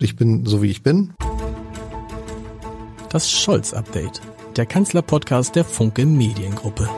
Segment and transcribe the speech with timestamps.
[0.00, 1.12] Ich bin so wie ich bin.
[3.10, 4.20] Das Scholz-Update,
[4.54, 6.88] der Kanzler-Podcast der Funke Mediengruppe.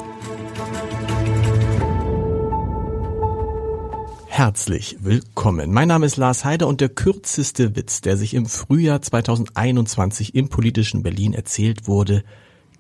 [4.26, 5.72] Herzlich willkommen.
[5.72, 10.51] Mein Name ist Lars Heider und der kürzeste Witz, der sich im Frühjahr 2021 im
[10.51, 12.23] politischen Berlin erzählt wurde,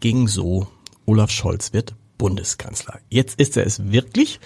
[0.00, 0.66] ging so,
[1.06, 3.00] Olaf Scholz wird Bundeskanzler.
[3.08, 4.38] Jetzt ist er es wirklich.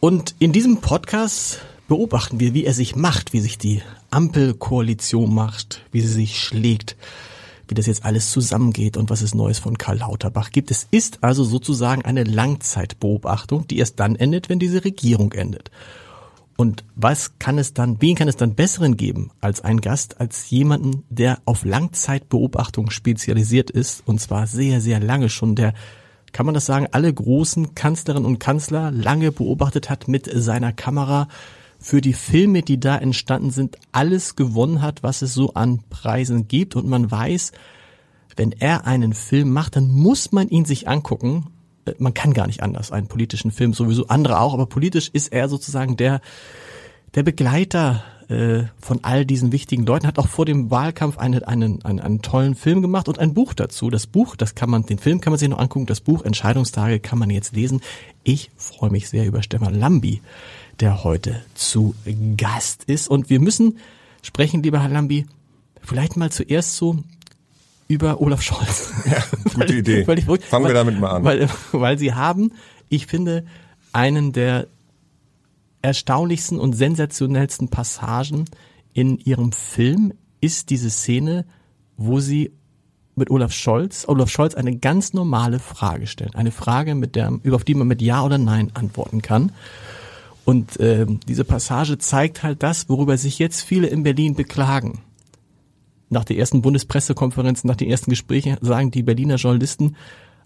[0.00, 1.60] Und in diesem Podcast
[1.92, 6.96] beobachten wir, wie er sich macht, wie sich die Ampelkoalition macht, wie sie sich schlägt,
[7.68, 10.70] wie das jetzt alles zusammengeht und was es Neues von Karl Lauterbach gibt.
[10.70, 15.70] Es ist also sozusagen eine Langzeitbeobachtung, die erst dann endet, wenn diese Regierung endet.
[16.56, 20.48] Und was kann es dann, wen kann es dann besseren geben als ein Gast, als
[20.48, 25.74] jemanden, der auf Langzeitbeobachtung spezialisiert ist und zwar sehr, sehr lange schon, der,
[26.32, 31.28] kann man das sagen, alle großen Kanzlerinnen und Kanzler lange beobachtet hat mit seiner Kamera,
[31.82, 36.46] für die Filme, die da entstanden sind, alles gewonnen hat, was es so an Preisen
[36.46, 36.76] gibt.
[36.76, 37.52] Und man weiß,
[38.36, 41.48] wenn er einen Film macht, dann muss man ihn sich angucken.
[41.84, 45.32] Äh, man kann gar nicht anders, einen politischen Film sowieso, andere auch, aber politisch ist
[45.32, 46.20] er sozusagen der,
[47.14, 51.84] der Begleiter äh, von all diesen wichtigen Leuten, hat auch vor dem Wahlkampf einen, einen,
[51.84, 53.90] einen, einen tollen Film gemacht und ein Buch dazu.
[53.90, 57.00] Das Buch, das kann man, den Film kann man sich noch angucken, das Buch Entscheidungstage
[57.00, 57.80] kann man jetzt lesen.
[58.22, 60.22] Ich freue mich sehr über Stefan Lambi
[60.80, 61.94] der heute zu
[62.36, 63.08] Gast ist.
[63.08, 63.78] Und wir müssen
[64.22, 65.26] sprechen, lieber Herr Lambi,
[65.80, 66.98] vielleicht mal zuerst so
[67.88, 68.92] über Olaf Scholz.
[69.04, 70.06] Ja, gute weil, Idee.
[70.06, 71.24] Weil ich, Fangen weil, wir damit mal an.
[71.24, 72.52] Weil, weil Sie haben,
[72.88, 73.44] ich finde,
[73.92, 74.68] einen der
[75.82, 78.46] erstaunlichsten und sensationellsten Passagen
[78.92, 81.44] in Ihrem Film ist diese Szene,
[81.96, 82.52] wo Sie
[83.14, 86.34] mit Olaf Scholz, Olaf Scholz eine ganz normale Frage stellen.
[86.34, 89.52] Eine Frage, mit der, auf die man mit Ja oder Nein antworten kann.
[90.44, 95.00] Und äh, diese Passage zeigt halt das, worüber sich jetzt viele in Berlin beklagen.
[96.10, 99.96] Nach der ersten Bundespressekonferenz, nach den ersten Gesprächen sagen die Berliner Journalisten,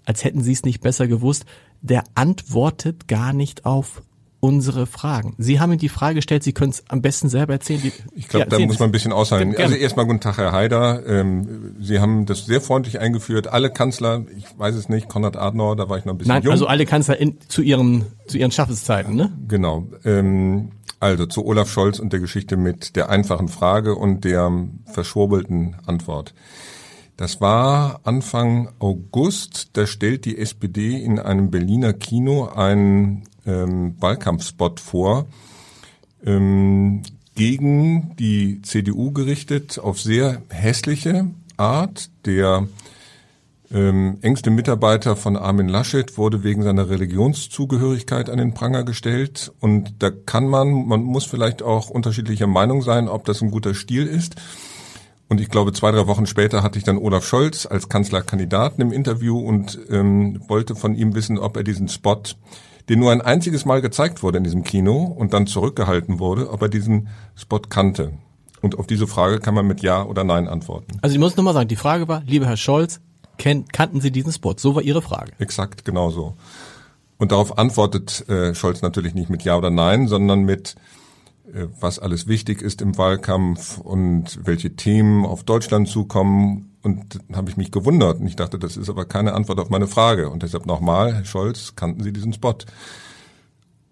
[0.04, 1.44] als hätten sie es nicht besser gewusst,
[1.80, 4.02] der antwortet gar nicht auf
[4.40, 5.34] unsere Fragen.
[5.38, 7.80] Sie haben mir die Frage gestellt, Sie können es am besten selber erzählen.
[7.82, 9.54] Die, ich glaube, da muss man ein bisschen aushalten.
[9.56, 11.06] Also erstmal guten Tag, Herr Haider.
[11.06, 13.48] Ähm, Sie haben das sehr freundlich eingeführt.
[13.48, 16.42] Alle Kanzler, ich weiß es nicht, Konrad Adenauer, da war ich noch ein bisschen Nein,
[16.42, 16.52] jung.
[16.52, 19.32] also alle Kanzler in, zu ihren zu ihren Schaffenszeiten, ne?
[19.48, 19.86] Genau.
[20.04, 24.50] Ähm, also zu Olaf Scholz und der Geschichte mit der einfachen Frage und der
[24.86, 26.34] verschwurbelten Antwort.
[27.16, 29.70] Das war Anfang August.
[29.74, 35.26] Da stellt die SPD in einem Berliner Kino einen ähm, Wahlkampfspot vor,
[36.24, 37.02] ähm,
[37.34, 42.10] gegen die CDU gerichtet, auf sehr hässliche Art.
[42.24, 42.66] Der
[43.70, 49.52] ähm, engste Mitarbeiter von Armin Laschet wurde wegen seiner Religionszugehörigkeit an den Pranger gestellt.
[49.60, 53.74] Und da kann man, man muss vielleicht auch unterschiedlicher Meinung sein, ob das ein guter
[53.74, 54.36] Stil ist.
[55.28, 58.92] Und ich glaube, zwei, drei Wochen später hatte ich dann Olaf Scholz als Kanzlerkandidaten im
[58.92, 62.22] Interview und ähm, wollte von ihm wissen, ob er diesen Spot
[62.88, 66.62] den nur ein einziges Mal gezeigt wurde in diesem Kino und dann zurückgehalten wurde, ob
[66.62, 68.12] er diesen Spot kannte.
[68.62, 70.98] Und auf diese Frage kann man mit Ja oder Nein antworten.
[71.02, 73.00] Also ich muss nochmal sagen, die Frage war, lieber Herr Scholz,
[73.38, 74.54] kannten Sie diesen Spot?
[74.56, 75.32] So war Ihre Frage.
[75.38, 76.34] Exakt, genau so.
[77.18, 80.74] Und darauf antwortet äh, Scholz natürlich nicht mit Ja oder Nein, sondern mit
[81.52, 86.65] äh, was alles wichtig ist im Wahlkampf und welche Themen auf Deutschland zukommen.
[86.86, 89.88] Und habe ich mich gewundert und ich dachte, das ist aber keine Antwort auf meine
[89.88, 90.30] Frage.
[90.30, 92.54] Und deshalb nochmal, Herr Scholz, kannten Sie diesen Spot?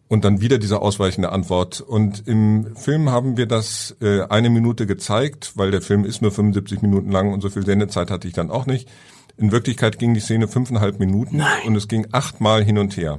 [0.07, 1.81] Und dann wieder diese ausweichende Antwort.
[1.81, 6.31] Und im Film haben wir das äh, eine Minute gezeigt, weil der Film ist nur
[6.31, 8.89] 75 Minuten lang und so viel Sendezeit hatte ich dann auch nicht.
[9.37, 11.67] In Wirklichkeit ging die Szene fünfeinhalb Minuten Nein.
[11.67, 13.19] und es ging achtmal hin und her.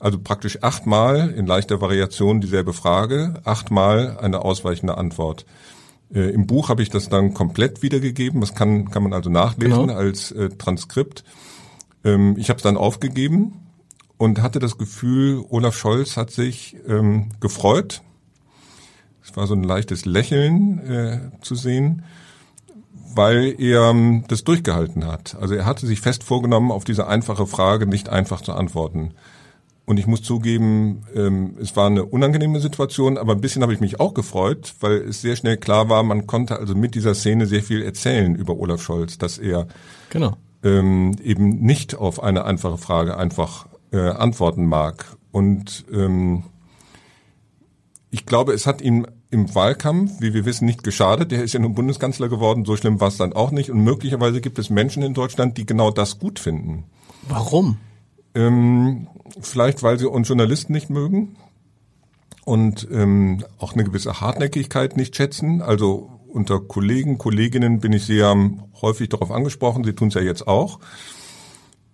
[0.00, 5.46] Also praktisch achtmal in leichter Variation dieselbe Frage, achtmal eine ausweichende Antwort.
[6.14, 8.40] Äh, Im Buch habe ich das dann komplett wiedergegeben.
[8.40, 9.94] Das kann, kann man also nachlesen genau.
[9.94, 11.24] als äh, Transkript.
[12.04, 13.60] Ähm, ich habe es dann aufgegeben
[14.16, 18.02] und hatte das Gefühl, Olaf Scholz hat sich ähm, gefreut.
[19.22, 22.04] Es war so ein leichtes Lächeln äh, zu sehen,
[23.14, 25.36] weil er ähm, das durchgehalten hat.
[25.40, 29.14] Also er hatte sich fest vorgenommen, auf diese einfache Frage nicht einfach zu antworten.
[29.86, 33.78] Und ich muss zugeben, ähm, es war eine unangenehme Situation, aber ein bisschen habe ich
[33.78, 37.46] mich auch gefreut, weil es sehr schnell klar war, man konnte also mit dieser Szene
[37.46, 39.68] sehr viel erzählen über Olaf Scholz, dass er
[40.10, 40.36] genau.
[40.64, 45.16] ähm, eben nicht auf eine einfache Frage einfach äh, antworten mag.
[45.30, 46.42] Und ähm,
[48.10, 51.30] ich glaube, es hat ihm im Wahlkampf, wie wir wissen, nicht geschadet.
[51.30, 53.70] Der ist ja nun Bundeskanzler geworden, so schlimm war es dann auch nicht.
[53.70, 56.84] Und möglicherweise gibt es Menschen in Deutschland, die genau das gut finden.
[57.28, 57.78] Warum?
[58.36, 59.08] Ähm,
[59.40, 61.36] vielleicht, weil sie uns Journalisten nicht mögen
[62.44, 65.62] und ähm, auch eine gewisse Hartnäckigkeit nicht schätzen.
[65.62, 68.36] Also unter Kollegen, Kolleginnen bin ich sehr
[68.82, 70.80] häufig darauf angesprochen, sie tun es ja jetzt auch.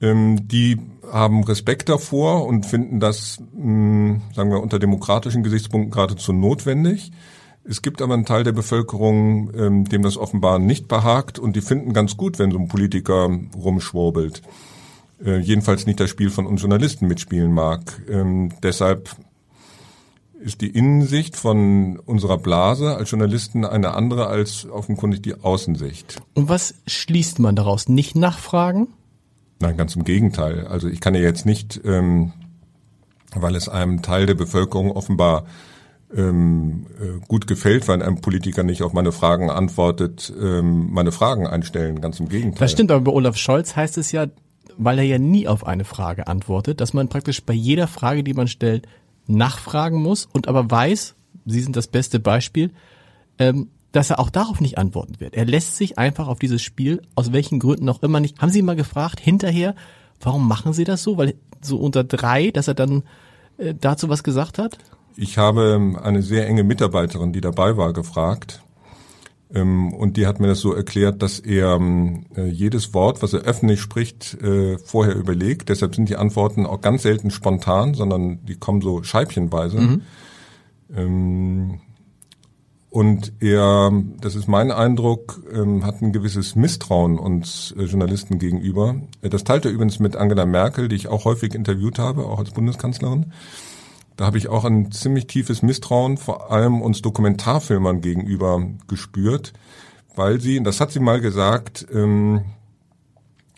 [0.01, 0.81] Ähm, die
[1.11, 7.13] haben Respekt davor und finden das, mh, sagen wir, unter demokratischen Gesichtspunkten geradezu notwendig.
[7.65, 11.61] Es gibt aber einen Teil der Bevölkerung, ähm, dem das offenbar nicht behagt und die
[11.61, 14.43] finden ganz gut, wenn so ein Politiker rumschwurbelt.
[15.25, 18.03] Äh, jedenfalls nicht das Spiel von uns Journalisten mitspielen mag.
[18.09, 19.11] Ähm, deshalb
[20.41, 26.21] ist die Innensicht von unserer Blase als Journalisten eine andere als offenkundig die Außensicht.
[26.35, 27.89] Und was schließt man daraus?
[27.89, 28.89] Nicht nachfragen?
[29.61, 30.67] Nein, ganz im Gegenteil.
[30.67, 32.33] Also ich kann ja jetzt nicht, ähm,
[33.35, 35.45] weil es einem Teil der Bevölkerung offenbar
[36.15, 41.47] ähm, äh, gut gefällt, weil ein Politiker nicht auf meine Fragen antwortet, ähm, meine Fragen
[41.47, 42.01] einstellen.
[42.01, 42.59] Ganz im Gegenteil.
[42.59, 44.27] Das stimmt, aber bei Olaf Scholz heißt es ja,
[44.77, 48.35] weil er ja nie auf eine Frage antwortet, dass man praktisch bei jeder Frage, die
[48.35, 48.87] man stellt,
[49.27, 51.15] nachfragen muss und aber weiß,
[51.45, 52.71] Sie sind das beste Beispiel,
[53.39, 55.35] ähm, dass er auch darauf nicht antworten wird.
[55.35, 58.41] Er lässt sich einfach auf dieses Spiel, aus welchen Gründen auch immer nicht.
[58.41, 59.75] Haben Sie mal gefragt, hinterher,
[60.21, 61.19] warum machen Sie das so?
[61.19, 63.03] Weil so unter drei, dass er dann
[63.59, 64.79] äh, dazu was gesagt hat?
[65.17, 68.63] Ich habe eine sehr enge Mitarbeiterin, die dabei war, gefragt.
[69.55, 73.35] Ähm, und die hat mir das so erklärt, dass er ähm, äh, jedes Wort, was
[73.35, 75.69] er öffentlich spricht, äh, vorher überlegt.
[75.69, 79.79] Deshalb sind die Antworten auch ganz selten spontan, sondern die kommen so scheibchenweise.
[79.79, 80.03] Mhm.
[80.97, 81.81] Ähm,
[82.89, 83.91] und er,
[84.21, 85.41] das ist mein Eindruck,
[85.81, 88.97] hat ein gewisses Misstrauen uns äh, Journalisten gegenüber.
[89.23, 92.51] Das teilt er übrigens mit Angela Merkel, die ich auch häufig interviewt habe, auch als
[92.51, 93.33] Bundeskanzlerin.
[94.17, 99.53] Da habe ich auch ein ziemlich tiefes Misstrauen, vor allem uns Dokumentarfilmern gegenüber gespürt,
[100.15, 102.43] weil sie, das hat sie mal gesagt, ähm,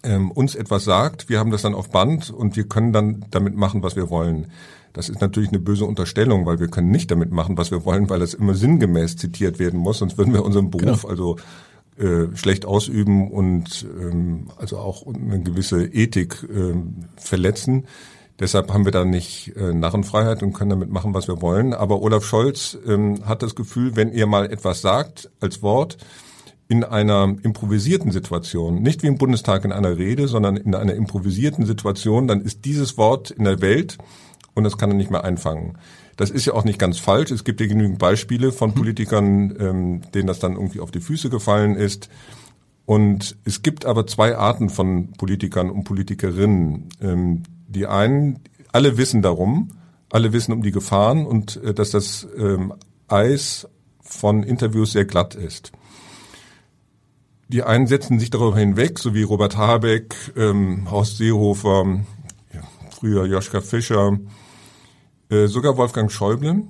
[0.04, 3.56] ähm, uns etwas sagt, wir haben das dann auf Band und wir können dann damit
[3.56, 4.48] machen, was wir wollen.
[4.92, 8.08] Das ist natürlich eine böse Unterstellung, weil wir können nicht damit machen, was wir wollen,
[8.10, 11.08] weil das immer sinngemäß zitiert werden muss, sonst würden wir unseren Beruf genau.
[11.08, 11.36] also
[11.96, 16.74] äh, schlecht ausüben und ähm, also auch eine gewisse Ethik äh,
[17.16, 17.86] verletzen.
[18.40, 21.72] Deshalb haben wir da nicht äh, Narrenfreiheit und können damit machen, was wir wollen.
[21.72, 25.98] Aber Olaf Scholz ähm, hat das Gefühl, wenn er mal etwas sagt als Wort
[26.66, 31.66] in einer improvisierten Situation, nicht wie im Bundestag in einer Rede, sondern in einer improvisierten
[31.66, 33.98] Situation, dann ist dieses Wort in der Welt
[34.54, 35.78] und das kann er nicht mehr einfangen.
[36.16, 37.30] Das ist ja auch nicht ganz falsch.
[37.30, 38.74] Es gibt ja genügend Beispiele von mhm.
[38.74, 42.08] Politikern, ähm, denen das dann irgendwie auf die Füße gefallen ist.
[42.86, 46.88] Und es gibt aber zwei Arten von Politikern und Politikerinnen.
[47.00, 47.42] Ähm,
[47.74, 48.40] die einen,
[48.72, 49.72] alle wissen darum,
[50.10, 52.72] alle wissen um die Gefahren und äh, dass das ähm,
[53.08, 53.68] Eis
[54.00, 55.72] von Interviews sehr glatt ist.
[57.48, 62.00] Die einen setzen sich darüber hinweg, so wie Robert Habeck, ähm, Horst Seehofer,
[62.52, 64.18] ja, früher Joschka Fischer,
[65.30, 66.62] äh, sogar Wolfgang Schäuble.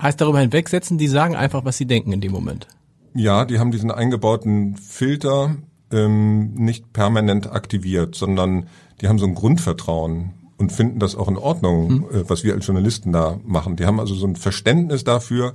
[0.00, 2.68] Heißt darüber hinwegsetzen, die sagen einfach, was sie denken in dem Moment.
[3.14, 5.56] Ja, die haben diesen eingebauten Filter
[5.90, 8.66] ähm, nicht permanent aktiviert, sondern
[9.00, 12.04] die haben so ein Grundvertrauen und finden das auch in Ordnung, mhm.
[12.12, 13.76] äh, was wir als Journalisten da machen.
[13.76, 15.52] Die haben also so ein Verständnis dafür,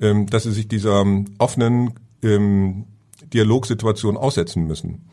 [0.00, 2.84] ähm, dass sie sich dieser ähm, offenen ähm,
[3.32, 5.08] Dialogsituation aussetzen müssen.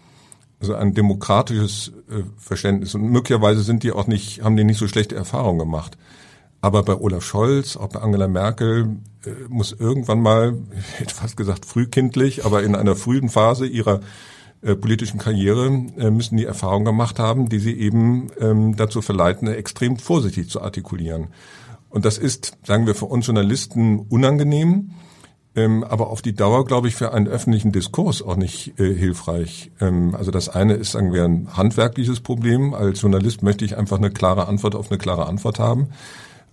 [0.59, 2.93] Also ein demokratisches äh, Verständnis.
[2.93, 5.97] Und möglicherweise sind die auch nicht, haben die nicht so schlechte Erfahrungen gemacht.
[6.61, 11.37] Aber bei Olaf Scholz, auch bei Angela Merkel, äh, muss irgendwann mal, ich hätte fast
[11.37, 14.01] gesagt frühkindlich, aber in einer frühen Phase ihrer
[14.61, 19.47] äh, politischen Karriere äh, müssen die Erfahrung gemacht haben, die sie eben ähm, dazu verleiten,
[19.47, 21.27] extrem vorsichtig zu artikulieren.
[21.89, 24.91] Und das ist, sagen wir, für uns Journalisten unangenehm,
[25.55, 29.71] ähm, aber auf die Dauer, glaube ich, für einen öffentlichen Diskurs auch nicht äh, hilfreich.
[29.81, 32.73] Ähm, also das eine ist, sagen wir, ein handwerkliches Problem.
[32.73, 35.89] Als Journalist möchte ich einfach eine klare Antwort auf eine klare Antwort haben.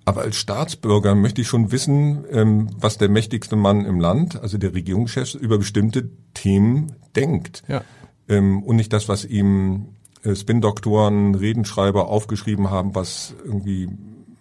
[0.08, 4.58] Aber als Staatsbürger möchte ich schon wissen, ähm, was der mächtigste Mann im Land, also
[4.58, 7.62] der Regierungschef, über bestimmte Themen denkt.
[7.68, 7.82] Ja
[8.28, 9.88] ähm, und nicht das, was ihm
[10.22, 13.88] äh, Spin-Doktoren, Redenschreiber aufgeschrieben haben, was irgendwie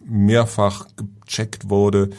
[0.06, 0.88] mehrfach
[1.26, 2.10] gecheckt wurde,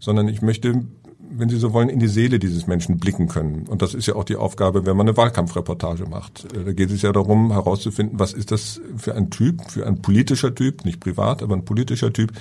[0.00, 0.84] sondern ich möchte,
[1.30, 3.66] wenn Sie so wollen, in die Seele dieses Menschen blicken können.
[3.68, 6.46] Und das ist ja auch die Aufgabe, wenn man eine Wahlkampfreportage macht.
[6.54, 10.02] Äh, da geht es ja darum, herauszufinden, was ist das für ein Typ, für ein
[10.02, 12.32] politischer Typ, nicht privat, aber ein politischer Typ,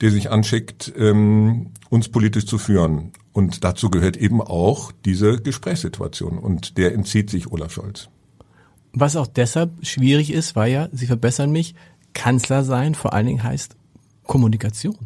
[0.00, 3.12] der sich anschickt, ähm, uns politisch zu führen.
[3.32, 6.38] Und dazu gehört eben auch diese Gesprächssituation.
[6.38, 8.08] Und der entzieht sich Olaf Scholz.
[8.92, 11.74] Was auch deshalb schwierig ist, weil ja, Sie verbessern mich,
[12.14, 13.76] Kanzler sein vor allen Dingen heißt
[14.24, 14.96] Kommunikation.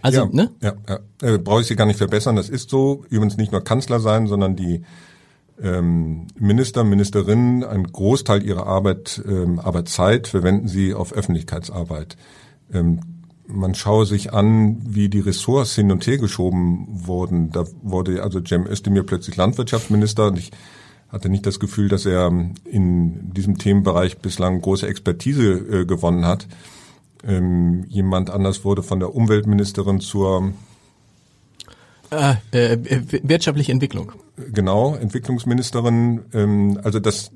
[0.00, 0.50] Also, ja, ne?
[0.62, 0.98] Ja, ja.
[1.20, 2.36] Äh, brauche ich Sie gar nicht verbessern.
[2.36, 3.04] Das ist so.
[3.10, 4.82] Übrigens nicht nur Kanzler sein, sondern die
[5.60, 12.16] ähm, Minister, Ministerinnen, einen Großteil ihrer Arbeit, ähm, Arbeitszeit verwenden sie auf Öffentlichkeitsarbeit.
[12.72, 13.00] Ähm,
[13.52, 17.50] man schaue sich an, wie die Ressorts hin und her geschoben wurden.
[17.50, 20.50] Da wurde also Cem Özdemir plötzlich Landwirtschaftsminister und ich
[21.08, 22.32] hatte nicht das Gefühl, dass er
[22.64, 26.46] in diesem Themenbereich bislang große Expertise äh, gewonnen hat.
[27.24, 30.52] Ähm, jemand anders wurde von der Umweltministerin zur
[32.10, 32.78] äh, äh,
[33.22, 34.12] wirtschaftliche Entwicklung.
[34.36, 36.22] Genau, Entwicklungsministerin.
[36.32, 37.30] Ähm, also das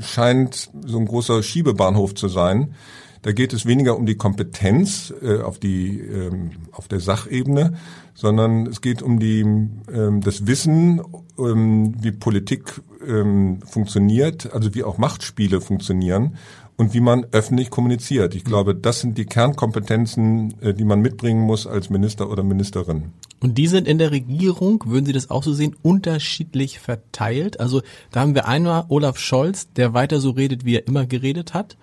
[0.00, 2.74] scheint so ein großer Schiebebahnhof zu sein.
[3.22, 7.74] Da geht es weniger um die Kompetenz äh, auf die ähm, auf der Sachebene,
[8.14, 11.02] sondern es geht um die ähm, das Wissen,
[11.38, 16.36] ähm, wie Politik ähm, funktioniert, also wie auch Machtspiele funktionieren
[16.80, 18.34] und wie man öffentlich kommuniziert.
[18.34, 23.12] Ich glaube, das sind die Kernkompetenzen, äh, die man mitbringen muss als Minister oder Ministerin.
[23.40, 27.60] Und die sind in der Regierung, würden Sie das auch so sehen, unterschiedlich verteilt?
[27.60, 31.52] Also da haben wir einmal Olaf Scholz, der weiter so redet, wie er immer geredet
[31.52, 31.76] hat,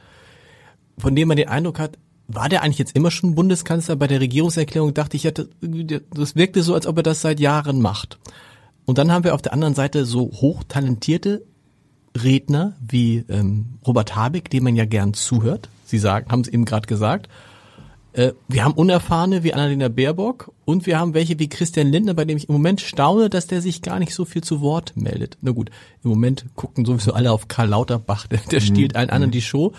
[0.98, 3.96] von dem man den Eindruck hat, war der eigentlich jetzt immer schon Bundeskanzler?
[3.96, 8.20] Bei der Regierungserklärung dachte ich, das wirkte so, als ob er das seit Jahren macht.
[8.86, 11.44] Und dann haben wir auf der anderen Seite so hochtalentierte
[12.16, 15.70] Redner wie ähm, Robert Habeck, dem man ja gern zuhört.
[15.86, 17.30] Sie sagen, haben es eben gerade gesagt.
[18.14, 22.26] Äh, wir haben Unerfahrene wie Annalena Baerbock und wir haben welche wie Christian Lindner, bei
[22.26, 25.38] dem ich im Moment staune, dass der sich gar nicht so viel zu Wort meldet.
[25.42, 25.70] Na gut,
[26.04, 29.74] im Moment gucken sowieso alle auf Karl Lauterbach, der, der stiehlt allen anderen die Show.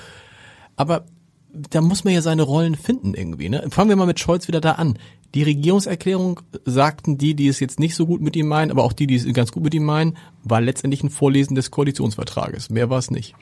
[0.78, 1.04] Aber
[1.52, 3.49] da muss man ja seine Rollen finden irgendwie.
[3.49, 3.66] Ne?
[3.70, 4.99] Fangen wir mal mit Scholz wieder da an.
[5.35, 8.92] Die Regierungserklärung sagten die, die es jetzt nicht so gut mit ihm meinen, aber auch
[8.92, 12.70] die, die es ganz gut mit ihm meinen, war letztendlich ein Vorlesen des Koalitionsvertrages.
[12.70, 13.35] Mehr war es nicht.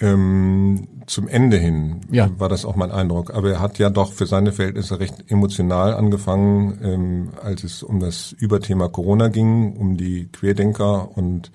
[0.00, 2.30] Ähm, zum Ende hin ja.
[2.38, 3.34] war das auch mein Eindruck.
[3.34, 7.98] Aber er hat ja doch für seine Verhältnisse recht emotional angefangen, ähm, als es um
[7.98, 11.50] das Überthema Corona ging, um die Querdenker und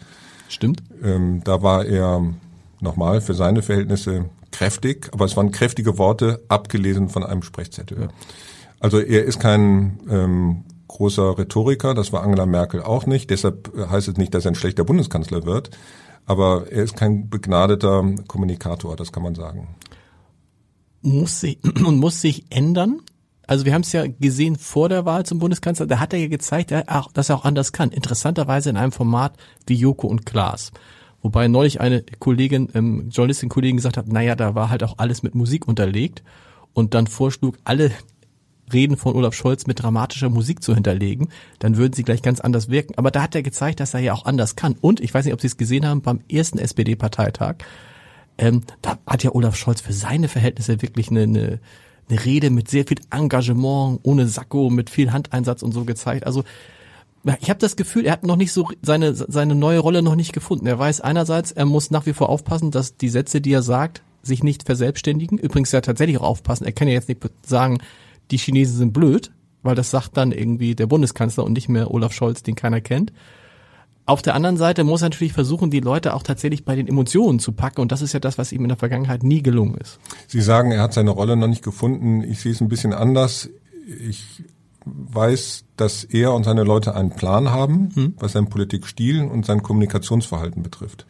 [0.50, 0.84] Stimmt.
[1.02, 2.22] Ähm, da war er
[2.80, 8.04] nochmal für seine Verhältnisse kräftig, aber es waren kräftige Worte, abgelesen von einem Sprechzettel.
[8.04, 8.08] Ja.
[8.80, 13.30] Also er ist kein ähm, großer Rhetoriker, das war Angela Merkel auch nicht.
[13.30, 15.72] Deshalb heißt es nicht, dass er ein schlechter Bundeskanzler wird.
[16.26, 19.76] Aber er ist kein begnadeter Kommunikator, das kann man sagen.
[21.02, 23.02] Muss sich, und muss sich ändern?
[23.46, 26.28] Also wir haben es ja gesehen vor der Wahl zum Bundeskanzler, da hat er ja
[26.28, 27.92] gezeigt, dass er auch anders kann.
[27.92, 29.36] Interessanterweise in einem Format
[29.68, 30.72] wie Joko und Klaas.
[31.24, 35.34] Wobei neulich eine Kollegin, ähm, Journalistin-Kollegin gesagt hat, naja, da war halt auch alles mit
[35.34, 36.22] Musik unterlegt
[36.74, 37.92] und dann vorschlug, alle
[38.72, 42.70] Reden von Olaf Scholz mit dramatischer Musik zu hinterlegen, dann würden sie gleich ganz anders
[42.70, 42.96] wirken.
[42.98, 44.76] Aber da hat er gezeigt, dass er ja auch anders kann.
[44.80, 47.56] Und ich weiß nicht, ob Sie es gesehen haben, beim ersten SPD-Parteitag,
[48.38, 51.60] ähm, da hat ja Olaf Scholz für seine Verhältnisse wirklich eine, eine,
[52.10, 56.26] eine Rede mit sehr viel Engagement, ohne Sakko, mit viel Handeinsatz und so gezeigt.
[56.26, 56.44] Also
[57.40, 60.34] ich habe das Gefühl, er hat noch nicht so seine seine neue Rolle noch nicht
[60.34, 60.68] gefunden.
[60.68, 64.04] Er weiß einerseits, er muss nach wie vor aufpassen, dass die Sätze, die er sagt,
[64.24, 65.38] sich nicht verselbstständigen.
[65.38, 66.66] Übrigens ja tatsächlich auch aufpassen.
[66.66, 67.80] Er kann ja jetzt nicht sagen,
[68.32, 72.14] die Chinesen sind blöd, weil das sagt dann irgendwie der Bundeskanzler und nicht mehr Olaf
[72.14, 73.14] Scholz, den keiner kennt.
[74.06, 77.40] Auf der anderen Seite muss er natürlich versuchen, die Leute auch tatsächlich bei den Emotionen
[77.40, 77.80] zu packen.
[77.80, 79.98] Und das ist ja das, was ihm in der Vergangenheit nie gelungen ist.
[80.28, 82.22] Sie sagen, er hat seine Rolle noch nicht gefunden.
[82.22, 83.50] Ich sehe es ein bisschen anders.
[84.10, 84.44] Ich
[84.86, 88.14] weiß, dass er und seine Leute einen Plan haben, hm.
[88.20, 91.06] was seinen Politikstil und sein Kommunikationsverhalten betrifft.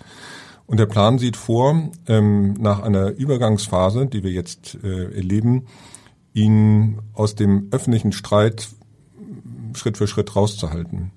[0.66, 5.66] Und der Plan sieht vor, ähm, nach einer Übergangsphase, die wir jetzt äh, erleben,
[6.34, 8.70] ihn aus dem öffentlichen Streit
[9.76, 11.12] Schritt für Schritt rauszuhalten.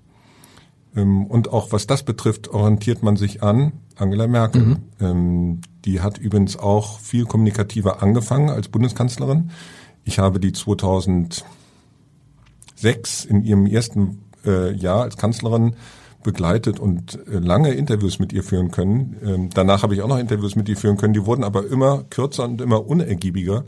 [0.96, 4.62] Ähm, und auch was das betrifft, orientiert man sich an Angela Merkel.
[4.62, 4.76] Mhm.
[5.00, 9.50] Ähm, die hat übrigens auch viel kommunikativer angefangen als Bundeskanzlerin.
[10.04, 10.52] Ich habe die
[12.76, 15.74] 2006 in ihrem ersten äh, Jahr als Kanzlerin
[16.22, 19.16] begleitet und äh, lange Interviews mit ihr führen können.
[19.24, 21.14] Ähm, danach habe ich auch noch Interviews mit ihr führen können.
[21.14, 23.64] Die wurden aber immer kürzer und immer unergiebiger.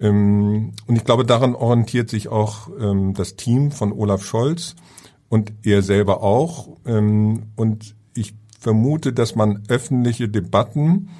[0.00, 4.74] Ähm, und ich glaube, daran orientiert sich auch ähm, das Team von Olaf Scholz
[5.28, 6.76] und er selber auch.
[6.86, 11.10] Ähm, und ich vermute, dass man öffentliche Debatten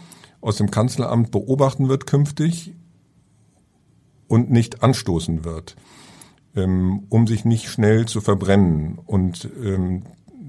[0.40, 2.75] aus dem Kanzleramt beobachten wird künftig
[4.26, 5.76] und nicht anstoßen wird,
[6.54, 9.49] um sich nicht schnell zu verbrennen und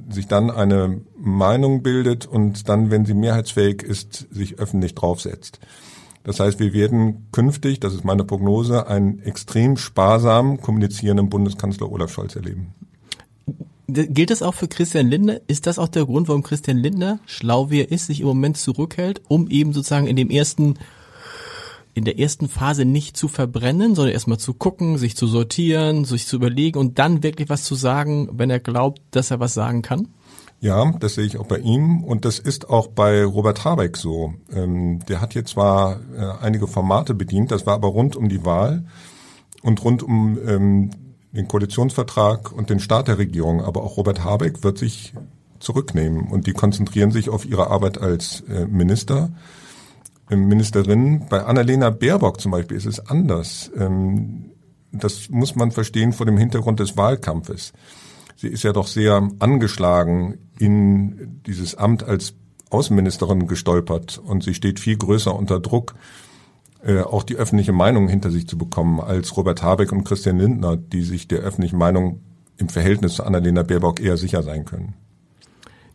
[0.10, 5.60] sich dann eine Meinung bildet und dann, wenn sie mehrheitsfähig ist, sich öffentlich draufsetzt.
[6.24, 12.12] Das heißt, wir werden künftig, das ist meine Prognose, einen extrem sparsam kommunizierenden Bundeskanzler Olaf
[12.12, 12.74] Scholz erleben.
[13.88, 15.41] Gilt das auch für Christian Lindner?
[15.48, 18.58] Ist das auch der Grund, warum Christian Lindner, schlau wie er ist, sich im Moment
[18.58, 20.75] zurückhält, um eben sozusagen in dem ersten,
[21.94, 26.26] in der ersten Phase nicht zu verbrennen, sondern erstmal zu gucken, sich zu sortieren, sich
[26.26, 29.82] zu überlegen und dann wirklich was zu sagen, wenn er glaubt, dass er was sagen
[29.82, 30.08] kann?
[30.62, 34.36] Ja, das sehe ich auch bei ihm und das ist auch bei Robert Habeck so.
[34.54, 38.46] Ähm, der hat hier zwar äh, einige Formate bedient, das war aber rund um die
[38.46, 38.86] Wahl
[39.64, 40.92] und rund um ähm,
[41.32, 43.62] den Koalitionsvertrag und den Start der Regierung.
[43.62, 45.14] Aber auch Robert Habeck wird sich
[45.60, 49.32] zurücknehmen und die konzentrieren sich auf ihre Arbeit als äh, Minister,
[50.40, 51.26] Ministerin.
[51.30, 53.72] Bei Annalena Baerbock zum Beispiel ist es anders.
[53.78, 54.52] Ähm,
[54.92, 57.74] das muss man verstehen vor dem Hintergrund des Wahlkampfes
[58.42, 62.34] sie ist ja doch sehr angeschlagen in dieses Amt als
[62.72, 65.94] Außenministerin gestolpert und sie steht viel größer unter Druck,
[66.84, 70.76] äh, auch die öffentliche Meinung hinter sich zu bekommen, als Robert Habeck und Christian Lindner,
[70.76, 72.22] die sich der öffentlichen Meinung
[72.58, 74.96] im Verhältnis zu Annalena Baerbock eher sicher sein können.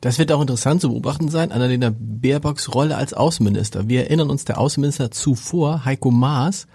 [0.00, 3.88] Das wird auch interessant zu beobachten sein, Annalena Baerbocks Rolle als Außenminister.
[3.88, 6.67] Wir erinnern uns, der Außenminister zuvor, Heiko Maas,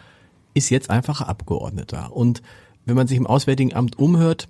[0.53, 2.15] ist jetzt einfacher Abgeordneter.
[2.15, 2.41] Und
[2.85, 4.47] wenn man sich im Auswärtigen Amt umhört,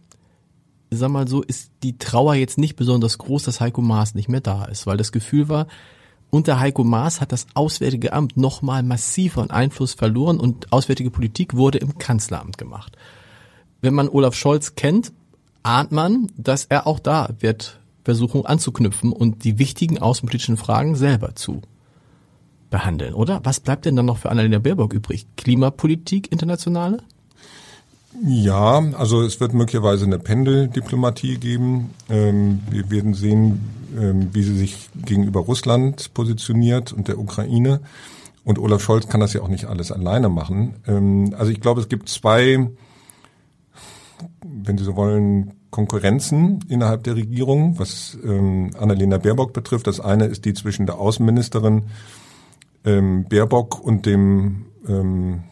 [0.89, 4.41] sag mal so, ist die Trauer jetzt nicht besonders groß, dass Heiko Maas nicht mehr
[4.41, 5.67] da ist, weil das Gefühl war,
[6.29, 11.55] unter Heiko Maas hat das Auswärtige Amt nochmal massiv an Einfluss verloren und Auswärtige Politik
[11.55, 12.97] wurde im Kanzleramt gemacht.
[13.81, 15.11] Wenn man Olaf Scholz kennt,
[15.63, 21.35] ahnt man, dass er auch da wird versuchen anzuknüpfen und die wichtigen außenpolitischen Fragen selber
[21.35, 21.61] zu
[22.69, 23.41] behandeln, oder?
[23.43, 25.27] Was bleibt denn dann noch für Annalena Baerbock übrig?
[25.35, 27.03] Klimapolitik internationale?
[28.23, 31.91] Ja, also es wird möglicherweise eine Pendeldiplomatie geben.
[32.09, 33.61] Ähm, wir werden sehen,
[33.97, 37.81] ähm, wie sie sich gegenüber Russland positioniert und der Ukraine.
[38.43, 40.75] Und Olaf Scholz kann das ja auch nicht alles alleine machen.
[40.87, 42.69] Ähm, also ich glaube, es gibt zwei,
[44.43, 49.87] wenn Sie so wollen, Konkurrenzen innerhalb der Regierung, was ähm, Annalena Baerbock betrifft.
[49.87, 51.83] Das eine ist die zwischen der Außenministerin
[52.85, 55.43] ähm, Baerbock und dem ähm,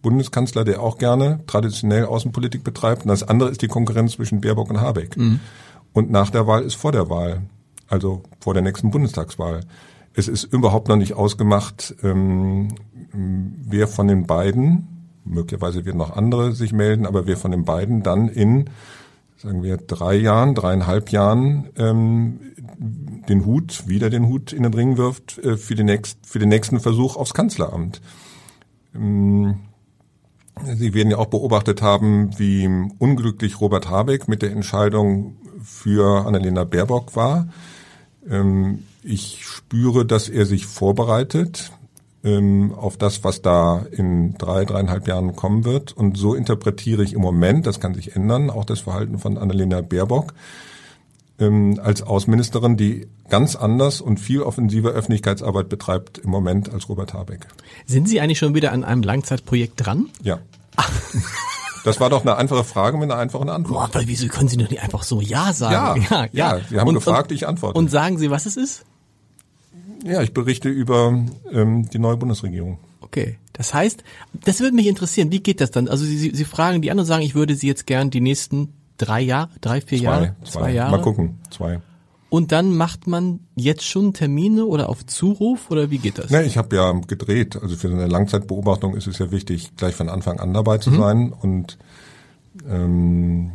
[0.00, 3.02] Bundeskanzler, der auch gerne traditionell Außenpolitik betreibt.
[3.02, 5.16] Und das andere ist die Konkurrenz zwischen Baerbock und Habeck.
[5.16, 5.40] Mhm.
[5.92, 7.42] Und nach der Wahl ist vor der Wahl,
[7.88, 9.60] also vor der nächsten Bundestagswahl.
[10.14, 12.68] Es ist überhaupt noch nicht ausgemacht, ähm,
[13.12, 18.02] wer von den beiden, möglicherweise werden noch andere sich melden, aber wer von den beiden
[18.02, 18.70] dann in,
[19.36, 22.40] sagen wir, drei Jahren, dreieinhalb Jahren ähm,
[23.28, 26.48] den Hut, wieder den Hut in den Ring wirft äh, für, den nächst, für den
[26.48, 28.00] nächsten Versuch aufs Kanzleramt.
[28.94, 29.60] Ähm,
[30.74, 36.64] Sie werden ja auch beobachtet haben, wie unglücklich Robert Habeck mit der Entscheidung für Annalena
[36.64, 37.48] Baerbock war.
[38.28, 41.72] Ähm, ich spüre, dass er sich vorbereitet
[42.24, 45.92] ähm, auf das, was da in drei, dreieinhalb Jahren kommen wird.
[45.92, 49.80] Und so interpretiere ich im Moment, das kann sich ändern, auch das Verhalten von Annalena
[49.80, 50.34] Baerbock
[51.38, 57.14] ähm, als Außenministerin, die ganz anders und viel offensiver Öffentlichkeitsarbeit betreibt im Moment als Robert
[57.14, 57.46] Habeck.
[57.86, 60.10] Sind Sie eigentlich schon wieder an einem Langzeitprojekt dran?
[60.22, 60.38] Ja.
[61.84, 63.92] Das war doch eine einfache Frage mit einer einfachen Antwort.
[63.92, 66.06] Boah, aber wieso können Sie doch nicht einfach so Ja sagen?
[66.08, 66.56] Ja, ja.
[66.56, 66.60] ja.
[66.70, 67.76] Sie haben und, gefragt, ich antworte.
[67.76, 68.84] Und sagen Sie, was es ist?
[70.04, 71.18] Ja, ich berichte über
[71.52, 72.78] ähm, die neue Bundesregierung.
[73.00, 73.38] Okay.
[73.52, 74.02] Das heißt,
[74.44, 75.30] das würde mich interessieren.
[75.30, 75.88] Wie geht das dann?
[75.88, 78.72] Also Sie, Sie, Sie fragen die anderen sagen, ich würde Sie jetzt gern die nächsten
[78.96, 80.36] drei Jahre, drei, vier zwei, Jahre?
[80.44, 80.90] Zwei, zwei Jahre.
[80.92, 81.80] Mal gucken, zwei.
[82.30, 86.30] Und dann macht man jetzt schon Termine oder auf Zuruf oder wie geht das?
[86.30, 87.60] Nee, ich habe ja gedreht.
[87.60, 90.92] Also für so eine Langzeitbeobachtung ist es ja wichtig, gleich von Anfang an dabei zu
[90.92, 90.96] mhm.
[90.96, 91.32] sein.
[91.34, 91.76] Und
[92.66, 93.52] ähm,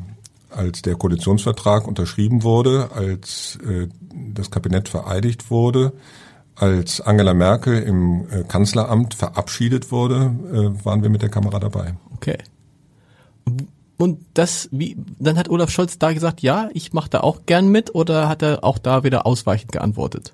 [0.51, 3.87] als der Koalitionsvertrag unterschrieben wurde, als äh,
[4.33, 5.93] das Kabinett vereidigt wurde,
[6.59, 11.95] als Angela Merkel im äh, Kanzleramt verabschiedet wurde, äh, waren wir mit der Kamera dabei.
[12.15, 12.37] Okay.
[13.97, 17.69] Und das, wie, dann hat Olaf Scholz da gesagt, ja, ich mache da auch gern
[17.69, 20.33] mit oder hat er auch da wieder ausweichend geantwortet?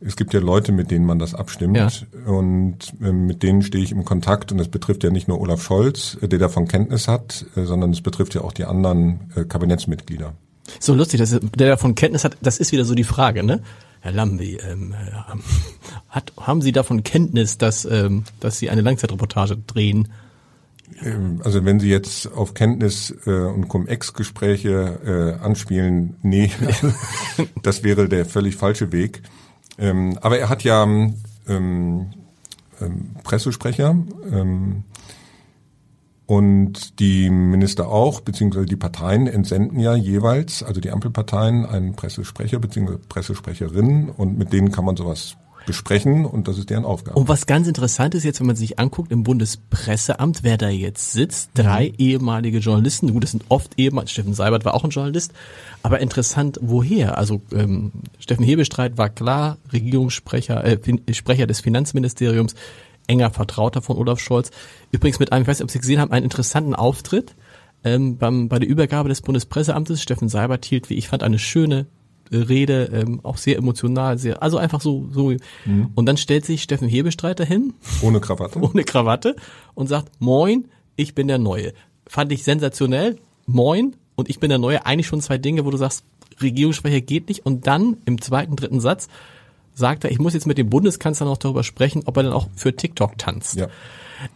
[0.00, 1.88] Es gibt ja Leute, mit denen man das abstimmt ja.
[2.30, 5.62] und äh, mit denen stehe ich im Kontakt und es betrifft ja nicht nur Olaf
[5.62, 10.34] Scholz, äh, der davon Kenntnis hat, äh, sondern es betrifft ja auch die anderen Kabinettsmitglieder.
[10.78, 13.62] So lustig, dass der davon Kenntnis hat, das ist wieder so die Frage, ne?
[14.00, 15.38] Herr Lambi, ähm, äh,
[16.08, 20.08] hat, haben Sie davon Kenntnis, dass, ähm, dass Sie eine Langzeitreportage drehen?
[21.02, 26.50] Ähm, also wenn Sie jetzt auf Kenntnis äh, und Cum-Ex-Gespräche äh, anspielen, nee,
[27.62, 29.22] das wäre der völlig falsche Weg.
[29.78, 32.06] Ähm, aber er hat ja ähm,
[32.80, 33.96] ähm, Pressesprecher
[34.30, 34.84] ähm,
[36.28, 42.58] und die Minister auch, beziehungsweise die Parteien entsenden ja jeweils, also die Ampelparteien, einen Pressesprecher
[42.58, 47.18] beziehungsweise Pressesprecherin und mit denen kann man sowas besprechen und das ist deren Aufgabe.
[47.18, 51.12] Und was ganz interessant ist jetzt, wenn man sich anguckt im Bundespresseamt, wer da jetzt
[51.12, 51.94] sitzt, drei mhm.
[51.96, 55.32] ehemalige Journalisten, gut, das sind oft ehemalige, Steffen Seibert war auch ein Journalist,
[55.82, 57.16] aber interessant, woher?
[57.16, 60.78] Also ähm, Steffen Hebestreit war klar Regierungssprecher, äh,
[61.14, 62.54] Sprecher des Finanzministeriums,
[63.08, 64.52] enger Vertrauter von Olaf Scholz.
[64.92, 67.34] Übrigens mit einem, ich weiß nicht, ob Sie gesehen haben, einen interessanten Auftritt
[67.84, 70.00] ähm, beim, bei der Übergabe des Bundespresseamtes.
[70.02, 71.86] Steffen Seibert hielt, wie ich fand, eine schöne
[72.30, 75.30] äh, Rede, ähm, auch sehr emotional, sehr, also einfach so, so.
[75.64, 75.90] Mhm.
[75.94, 77.74] Und dann stellt sich Steffen Hebestreiter hin.
[78.02, 78.60] Ohne Krawatte.
[78.62, 79.36] ohne Krawatte
[79.74, 80.66] und sagt, moin,
[80.96, 81.72] ich bin der Neue.
[82.06, 83.16] Fand ich sensationell.
[83.46, 84.84] Moin und ich bin der Neue.
[84.84, 86.04] Eigentlich schon zwei Dinge, wo du sagst,
[86.40, 87.46] Regierungssprecher geht nicht.
[87.46, 89.08] Und dann im zweiten, dritten Satz
[89.78, 92.48] sagt er, ich muss jetzt mit dem Bundeskanzler noch darüber sprechen, ob er dann auch
[92.54, 93.56] für TikTok tanzt.
[93.56, 93.68] Ja.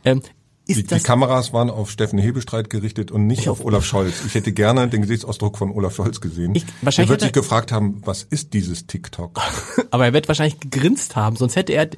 [0.04, 0.22] Ähm,
[0.68, 4.24] die, die, Kameras waren auf Steffen Hebestreit gerichtet und nicht auf Olaf Scholz.
[4.24, 6.54] Ich hätte gerne den Gesichtsausdruck von Olaf Scholz gesehen.
[6.54, 9.40] Ich, wahrscheinlich er wird sich gefragt haben, was ist dieses TikTok?
[9.90, 11.90] Aber er wird wahrscheinlich gegrinst haben, sonst hätte er,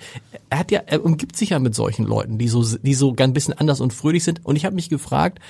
[0.48, 3.34] er hat ja, er umgibt sich ja mit solchen Leuten, die so, die so ein
[3.34, 4.44] bisschen anders und fröhlich sind.
[4.46, 5.40] Und ich habe mich gefragt,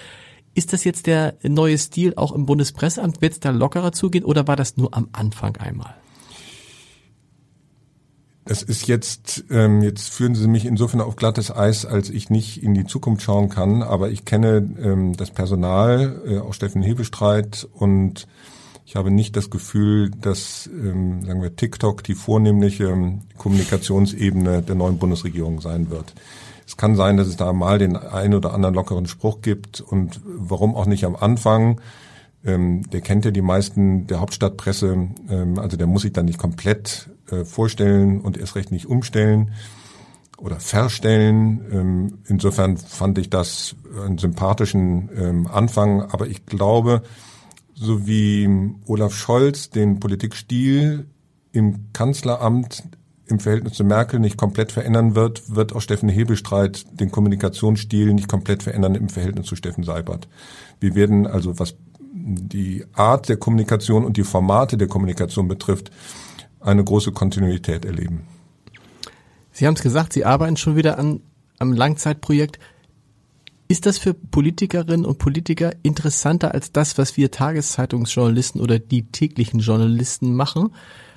[0.54, 3.22] ist das jetzt der neue Stil auch im Bundespresseamt?
[3.22, 5.94] Wird es da lockerer zugehen oder war das nur am Anfang einmal?
[8.46, 12.62] Das ist jetzt, ähm, jetzt führen Sie mich insofern auf glattes Eis, als ich nicht
[12.62, 17.66] in die Zukunft schauen kann, aber ich kenne ähm, das Personal, äh, auch Steffen Hebestreit
[17.72, 18.26] und
[18.84, 24.74] ich habe nicht das Gefühl, dass, ähm, sagen wir, TikTok die vornehmliche ähm, Kommunikationsebene der
[24.74, 26.12] neuen Bundesregierung sein wird.
[26.66, 30.20] Es kann sein, dass es da mal den einen oder anderen lockeren Spruch gibt und
[30.24, 31.80] warum auch nicht am Anfang.
[32.44, 36.38] Ähm, der kennt ja die meisten der Hauptstadtpresse, ähm, also der muss sich dann nicht
[36.38, 37.08] komplett
[37.40, 39.52] äh, vorstellen und erst recht nicht umstellen
[40.38, 41.64] oder verstellen.
[41.72, 47.02] Ähm, insofern fand ich das einen sympathischen ähm, Anfang, aber ich glaube,
[47.74, 48.48] so wie
[48.86, 51.06] Olaf Scholz den Politikstil
[51.52, 52.84] im Kanzleramt
[53.26, 58.28] im Verhältnis zu Merkel nicht komplett verändern wird, wird auch Steffen Hebelstreit den Kommunikationsstil nicht
[58.28, 60.28] komplett verändern im Verhältnis zu Steffen Seibert.
[60.78, 61.74] Wir werden also, was
[62.12, 65.90] die Art der Kommunikation und die Formate der Kommunikation betrifft,
[66.64, 68.26] eine große Kontinuität erleben.
[69.52, 71.20] Sie haben es gesagt, Sie arbeiten schon wieder an
[71.58, 72.58] am Langzeitprojekt.
[73.68, 79.60] Ist das für Politikerinnen und Politiker interessanter als das, was wir Tageszeitungsjournalisten oder die täglichen
[79.60, 80.70] Journalisten machen?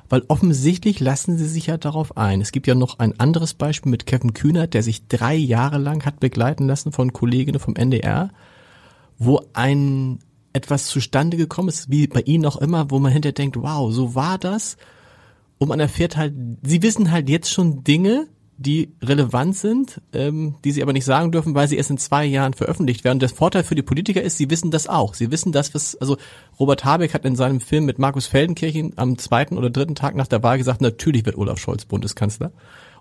[0.10, 2.40] Weil offensichtlich lassen sie sich ja darauf ein.
[2.40, 6.06] Es gibt ja noch ein anderes Beispiel mit Kevin Kühnert, der sich drei Jahre lang
[6.06, 8.30] hat begleiten lassen von Kolleginnen vom NDR,
[9.18, 10.20] wo ein
[10.54, 14.16] etwas zustande gekommen ist, wie bei Ihnen auch immer, wo man hinterher denkt, wow, so
[14.16, 14.78] war das.
[15.58, 18.28] Und man erfährt halt, sie wissen halt jetzt schon Dinge,
[18.60, 22.26] die relevant sind, ähm, die sie aber nicht sagen dürfen, weil sie erst in zwei
[22.26, 23.20] Jahren veröffentlicht werden.
[23.20, 25.14] Der Vorteil für die Politiker ist, sie wissen das auch.
[25.14, 26.18] Sie wissen das, was, also
[26.60, 30.28] Robert Habeck hat in seinem Film mit Markus Feldenkirchen am zweiten oder dritten Tag nach
[30.28, 32.52] der Wahl gesagt, natürlich wird Olaf Scholz Bundeskanzler.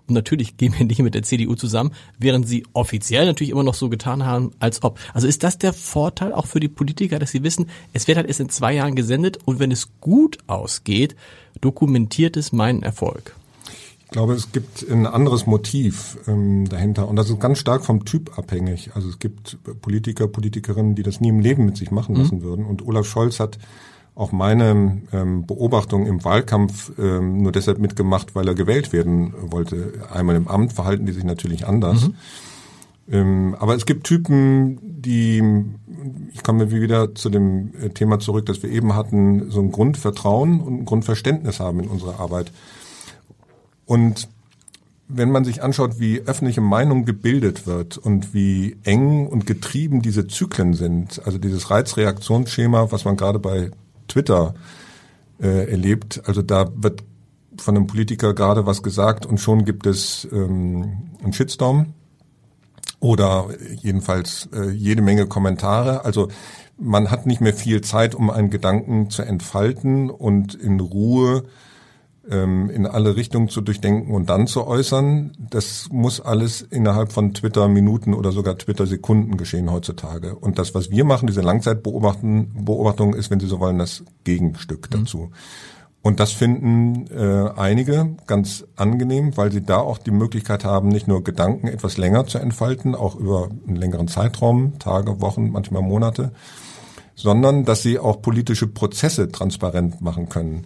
[0.07, 3.73] Und natürlich gehen wir nicht mit der CDU zusammen, während sie offiziell natürlich immer noch
[3.73, 4.99] so getan haben, als ob.
[5.13, 8.27] Also ist das der Vorteil auch für die Politiker, dass sie wissen, es wird halt
[8.27, 11.15] erst in zwei Jahren gesendet und wenn es gut ausgeht,
[11.61, 13.35] dokumentiert es meinen Erfolg.
[14.05, 18.05] Ich glaube, es gibt ein anderes Motiv ähm, dahinter und das ist ganz stark vom
[18.05, 18.91] Typ abhängig.
[18.93, 22.21] Also es gibt Politiker, Politikerinnen, die das nie im Leben mit sich machen mhm.
[22.21, 22.65] lassen würden.
[22.65, 23.57] Und Olaf Scholz hat
[24.17, 29.93] auch meine ähm, Beobachtung im Wahlkampf ähm, nur deshalb mitgemacht, weil er gewählt werden wollte.
[30.11, 32.07] Einmal im Amt verhalten die sich natürlich anders.
[32.07, 32.15] Mhm.
[33.09, 35.43] Ähm, aber es gibt Typen, die,
[36.33, 40.61] ich komme wieder zu dem äh, Thema zurück, dass wir eben hatten, so ein Grundvertrauen
[40.61, 42.51] und ein Grundverständnis haben in unserer Arbeit.
[43.85, 44.27] Und
[45.07, 50.27] wenn man sich anschaut, wie öffentliche Meinung gebildet wird und wie eng und getrieben diese
[50.27, 53.71] Zyklen sind, also dieses Reizreaktionsschema, was man gerade bei
[54.07, 54.53] Twitter
[55.41, 57.03] äh, erlebt, also da wird
[57.57, 61.93] von einem Politiker gerade was gesagt und schon gibt es ähm, einen Shitstorm
[62.99, 63.47] oder
[63.81, 66.05] jedenfalls äh, jede Menge Kommentare.
[66.05, 66.29] Also
[66.77, 71.43] man hat nicht mehr viel Zeit, um einen Gedanken zu entfalten und in Ruhe
[72.29, 75.31] ähm, in alle Richtungen zu durchdenken und dann zu äußern.
[75.49, 80.35] Das muss alles innerhalb von Twitter-Minuten oder sogar Twitter-Sekunden geschehen heutzutage.
[80.35, 84.99] Und das, was wir machen, diese Langzeitbeobachtung, ist, wenn Sie so wollen, das Gegenstück mhm.
[84.99, 85.31] dazu.
[86.07, 91.07] Und das finden äh, einige ganz angenehm, weil sie da auch die Möglichkeit haben, nicht
[91.07, 96.31] nur Gedanken etwas länger zu entfalten, auch über einen längeren Zeitraum, Tage, Wochen, manchmal Monate,
[97.15, 100.65] sondern dass sie auch politische Prozesse transparent machen können.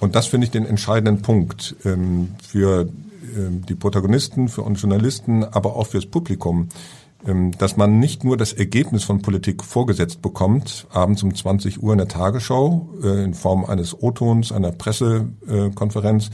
[0.00, 2.88] Und das finde ich den entscheidenden Punkt ähm, für
[3.36, 6.68] ähm, die Protagonisten, für uns Journalisten, aber auch fürs Publikum,
[7.26, 11.92] ähm, dass man nicht nur das Ergebnis von Politik vorgesetzt bekommt, abends um 20 Uhr
[11.92, 16.30] in der Tagesschau äh, in Form eines O-Tons, einer Pressekonferenz,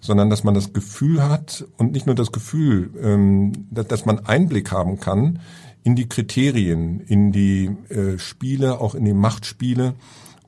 [0.00, 4.24] sondern dass man das Gefühl hat und nicht nur das Gefühl, ähm, dass, dass man
[4.26, 5.40] Einblick haben kann
[5.82, 9.94] in die Kriterien, in die äh, Spiele, auch in die Machtspiele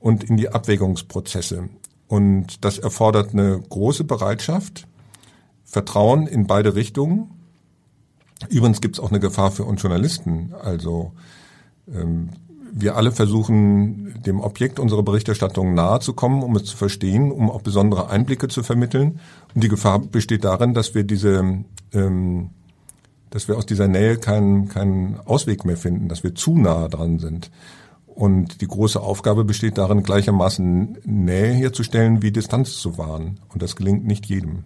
[0.00, 1.68] und in die Abwägungsprozesse.
[2.08, 4.86] Und das erfordert eine große Bereitschaft,
[5.64, 7.30] Vertrauen in beide Richtungen.
[8.48, 10.54] Übrigens gibt es auch eine Gefahr für uns Journalisten.
[10.62, 11.12] Also
[11.92, 12.30] ähm,
[12.72, 17.50] wir alle versuchen, dem Objekt unserer Berichterstattung nahe zu kommen, um es zu verstehen, um
[17.50, 19.18] auch besondere Einblicke zu vermitteln.
[19.54, 21.64] Und die Gefahr besteht darin, dass wir diese,
[21.94, 22.50] ähm,
[23.30, 27.18] dass wir aus dieser Nähe keinen, keinen Ausweg mehr finden, dass wir zu nah dran
[27.18, 27.50] sind.
[28.16, 33.40] Und die große Aufgabe besteht darin, gleichermaßen Nähe herzustellen wie Distanz zu wahren.
[33.52, 34.64] Und das gelingt nicht jedem.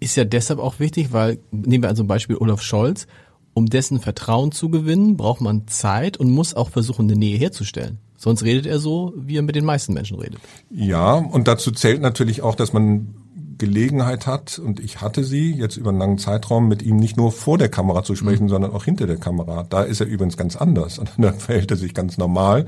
[0.00, 3.06] Ist ja deshalb auch wichtig, weil, nehmen wir also Beispiel Olaf Scholz,
[3.52, 7.98] um dessen Vertrauen zu gewinnen, braucht man Zeit und muss auch versuchen, eine Nähe herzustellen.
[8.16, 10.40] Sonst redet er so, wie er mit den meisten Menschen redet.
[10.70, 13.14] Ja, und dazu zählt natürlich auch, dass man
[13.58, 17.32] Gelegenheit hat, und ich hatte sie jetzt über einen langen Zeitraum, mit ihm nicht nur
[17.32, 18.48] vor der Kamera zu sprechen, mhm.
[18.48, 19.64] sondern auch hinter der Kamera.
[19.68, 20.98] Da ist er übrigens ganz anders.
[20.98, 22.66] Und da verhält er sich ganz normal.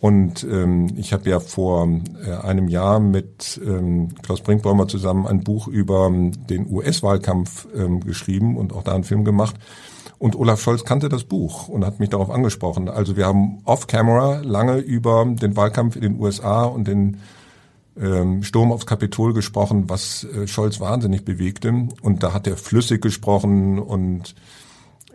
[0.00, 1.88] Und ähm, ich habe ja vor
[2.26, 8.00] äh, einem Jahr mit ähm, Klaus Brinkbäumer zusammen ein Buch über ähm, den US-Wahlkampf ähm,
[8.00, 9.54] geschrieben und auch da einen Film gemacht.
[10.18, 12.88] Und Olaf Scholz kannte das Buch und hat mich darauf angesprochen.
[12.88, 17.18] Also wir haben off-camera lange über den Wahlkampf in den USA und den
[18.00, 21.88] ähm, Sturm aufs Kapitol gesprochen, was äh, Scholz wahnsinnig bewegte.
[22.00, 24.34] Und da hat er flüssig gesprochen und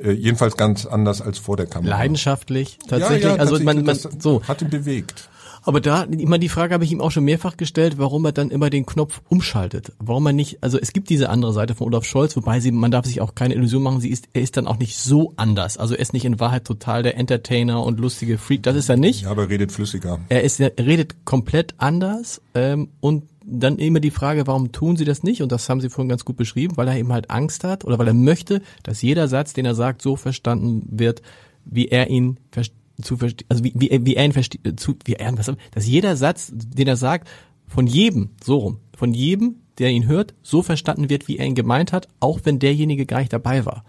[0.02, 1.98] äh, jedenfalls ganz anders als vor der Kamera.
[1.98, 3.24] Leidenschaftlich, tatsächlich.
[3.24, 5.30] Ja, ja, also man, man so hat ihn bewegt.
[5.68, 8.52] Aber da, immer die Frage habe ich ihm auch schon mehrfach gestellt, warum er dann
[8.52, 9.92] immer den Knopf umschaltet.
[10.00, 12.90] Warum er nicht, also es gibt diese andere Seite von Olaf Scholz, wobei sie, man
[12.90, 15.78] darf sich auch keine Illusion machen, sie ist, er ist dann auch nicht so anders.
[15.78, 18.96] Also er ist nicht in Wahrheit total der Entertainer und lustige Freak, das ist er
[18.96, 19.24] nicht.
[19.24, 20.20] Ja, aber er redet flüssiger.
[20.30, 25.06] Er ist, er redet komplett anders, ähm, und dann immer die Frage, warum tun sie
[25.06, 25.42] das nicht?
[25.42, 28.00] Und das haben sie vorhin ganz gut beschrieben, weil er eben halt Angst hat oder
[28.00, 31.22] weil er möchte, dass jeder Satz, den er sagt, so verstanden wird,
[31.66, 35.14] wie er ihn versteht zu verstehen, also wie, wie, wie er ihn versteht, zu, wie
[35.14, 37.28] er, was, dass jeder Satz, den er sagt,
[37.68, 41.56] von jedem, so rum, von jedem, der ihn hört, so verstanden wird, wie er ihn
[41.56, 43.84] gemeint hat, auch wenn derjenige gar nicht dabei war.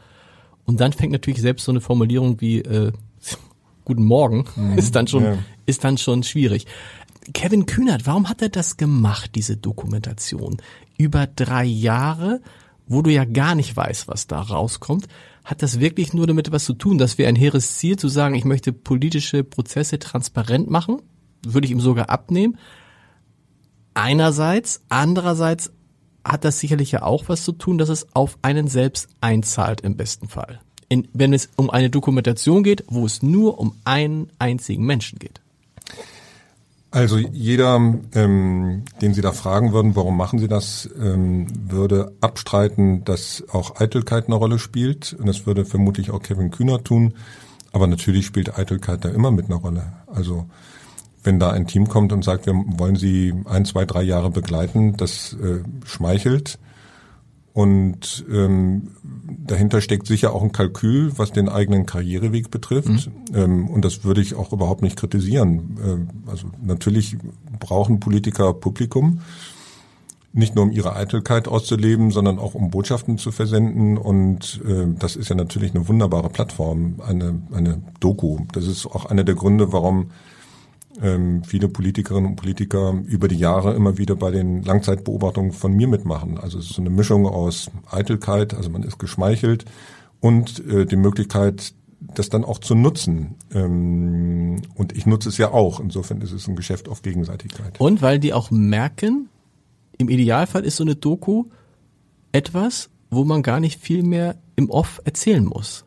[0.65, 2.93] Und dann fängt natürlich selbst so eine Formulierung wie äh,
[3.85, 5.39] Guten Morgen mhm, ist dann schon ja.
[5.65, 6.67] ist dann schon schwierig.
[7.33, 10.59] Kevin Kühnert, warum hat er das gemacht, diese Dokumentation?
[10.99, 12.43] Über drei Jahre,
[12.87, 15.09] wo du ja gar nicht weißt, was da rauskommt
[15.49, 18.35] hat das wirklich nur damit was zu tun, dass wir ein hehres Ziel zu sagen,
[18.35, 21.01] ich möchte politische Prozesse transparent machen,
[21.43, 22.59] würde ich ihm sogar abnehmen.
[23.95, 25.73] Einerseits, andererseits
[26.23, 29.97] hat das sicherlich ja auch was zu tun, dass es auf einen selbst einzahlt im
[29.97, 30.61] besten Fall.
[30.91, 35.41] In, wenn es um eine Dokumentation geht, wo es nur um einen einzigen Menschen geht.
[36.99, 37.77] Also jeder,
[38.17, 43.81] ähm, den Sie da fragen würden, warum machen Sie das, ähm, würde abstreiten, dass auch
[43.81, 45.13] Eitelkeit eine Rolle spielt.
[45.13, 47.15] Und das würde vermutlich auch Kevin Kühner tun.
[47.71, 49.93] Aber natürlich spielt Eitelkeit da immer mit einer Rolle.
[50.09, 50.47] Also
[51.23, 54.97] wenn da ein Team kommt und sagt, wir wollen Sie ein, zwei, drei Jahre begleiten,
[54.97, 56.59] das äh, schmeichelt.
[57.59, 58.91] Und ähm,
[59.27, 62.89] dahinter steckt sicher auch ein Kalkül, was den eigenen Karriereweg betrifft.
[62.89, 63.35] Mhm.
[63.35, 65.77] Ähm, und das würde ich auch überhaupt nicht kritisieren.
[65.85, 67.17] Ähm, also natürlich
[67.59, 69.23] brauchen Politiker Publikum,
[70.33, 73.99] nicht nur um ihre Eitelkeit auszuleben, sondern auch um Botschaften zu versenden.
[73.99, 78.39] Und äh, das ist ja natürlich eine wunderbare Plattform, eine, eine Doku.
[78.53, 80.13] Das ist auch einer der Gründe, warum
[81.03, 85.89] ähm, viele Politikerinnen und Politiker über die Jahre immer wieder bei den Langzeitbeobachtungen von mir
[85.89, 86.39] mitmachen.
[86.39, 89.65] Also es ist eine Mischung aus Eitelkeit, also man ist geschmeichelt
[90.21, 93.35] und äh, die Möglichkeit, das dann auch zu nutzen.
[93.53, 95.81] Ähm, und ich nutze es ja auch.
[95.81, 97.81] Insofern ist es ein Geschäft auf Gegenseitigkeit.
[97.81, 99.29] Und weil die auch merken,
[99.99, 101.47] im Idealfall ist so eine Doku
[102.33, 105.85] etwas, wo man gar nicht viel mehr im Off erzählen muss,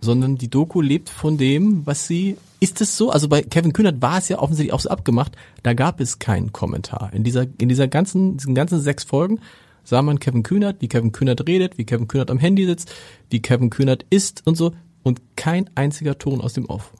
[0.00, 3.10] sondern die Doku lebt von dem, was sie ist es so?
[3.10, 5.36] Also bei Kevin Kühnert war es ja offensichtlich auch so abgemacht.
[5.62, 7.10] Da gab es keinen Kommentar.
[7.12, 9.40] In dieser, in dieser ganzen, diesen ganzen sechs Folgen
[9.84, 12.90] sah man Kevin Kühnert, wie Kevin Kühnert redet, wie Kevin Kühnert am Handy sitzt,
[13.28, 14.72] wie Kevin Kühnert isst und so.
[15.02, 16.94] Und kein einziger Ton aus dem Off.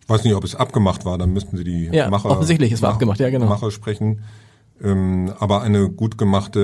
[0.00, 2.80] Ich weiß nicht, ob es abgemacht war, dann müssten Sie die ja, Macher, offensichtlich, es
[2.80, 3.44] war abgemacht, ja genau.
[3.44, 4.22] Macher sprechen.
[4.82, 6.60] Ähm, aber eine gut gemachte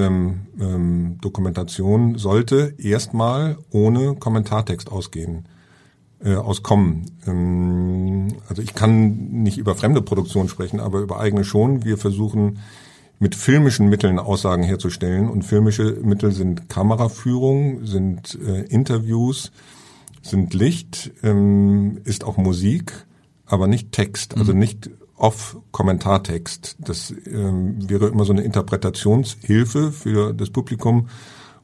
[0.59, 5.47] ähm, Dokumentation sollte erstmal ohne Kommentartext ausgehen
[6.25, 7.11] äh, auskommen.
[7.27, 11.85] Ähm, also ich kann nicht über fremde Produktion sprechen, aber über eigene schon.
[11.85, 12.59] Wir versuchen
[13.19, 19.53] mit filmischen Mitteln Aussagen herzustellen und filmische Mittel sind Kameraführung, sind äh, Interviews,
[20.23, 22.93] sind Licht, ähm, ist auch Musik,
[23.47, 24.59] aber nicht Text, also mhm.
[24.59, 26.77] nicht off-Kommentartext.
[26.81, 31.09] Das ähm, wäre immer so eine Interpretationshilfe für das Publikum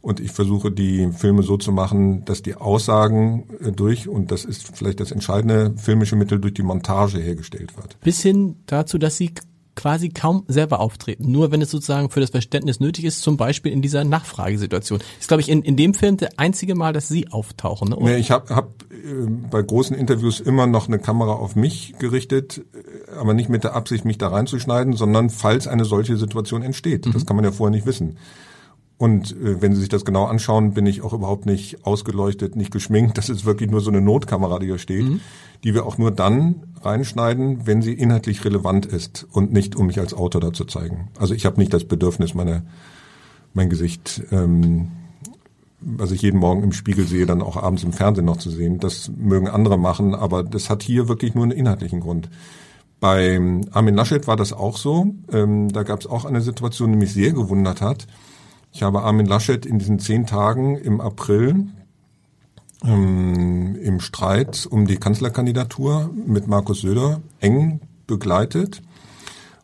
[0.02, 4.44] und ich versuche die Filme so zu machen, dass die Aussagen äh, durch, und das
[4.44, 7.98] ist vielleicht das entscheidende filmische Mittel, durch die Montage hergestellt wird.
[8.00, 9.32] Bis hin dazu, dass sie
[9.76, 11.30] quasi kaum selber auftreten.
[11.30, 15.00] Nur wenn es sozusagen für das Verständnis nötig ist, zum Beispiel in dieser Nachfragesituation.
[15.18, 17.88] Ist, glaube ich, in, in dem Film der einzige Mal, dass Sie auftauchen.
[17.88, 17.96] Ne?
[18.00, 22.58] Nee, ich habe hab, äh, bei großen Interviews immer noch eine Kamera auf mich gerichtet,
[22.58, 27.06] äh, aber nicht mit der Absicht, mich da reinzuschneiden, sondern falls eine solche Situation entsteht.
[27.06, 27.12] Mhm.
[27.12, 28.18] Das kann man ja vorher nicht wissen.
[29.00, 32.70] Und äh, wenn Sie sich das genau anschauen, bin ich auch überhaupt nicht ausgeleuchtet, nicht
[32.70, 33.16] geschminkt.
[33.16, 35.20] Das ist wirklich nur so eine Notkamera, die hier steht, mhm.
[35.64, 39.98] die wir auch nur dann reinschneiden, wenn sie inhaltlich relevant ist und nicht, um mich
[39.98, 41.08] als Autor da zu zeigen.
[41.18, 42.64] Also ich habe nicht das Bedürfnis, meine,
[43.54, 44.88] mein Gesicht, ähm,
[45.80, 48.80] was ich jeden Morgen im Spiegel sehe, dann auch abends im Fernsehen noch zu sehen.
[48.80, 52.28] Das mögen andere machen, aber das hat hier wirklich nur einen inhaltlichen Grund.
[53.00, 55.14] Bei Armin Laschet war das auch so.
[55.32, 58.06] Ähm, da gab es auch eine Situation, die mich sehr gewundert hat
[58.72, 61.66] ich habe Armin Laschet in diesen zehn Tagen im April
[62.84, 68.82] ähm, im Streit um die Kanzlerkandidatur mit Markus Söder eng begleitet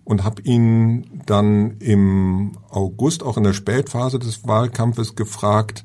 [0.04, 5.84] und habe ihn dann im August, auch in der Spätphase des Wahlkampfes, gefragt,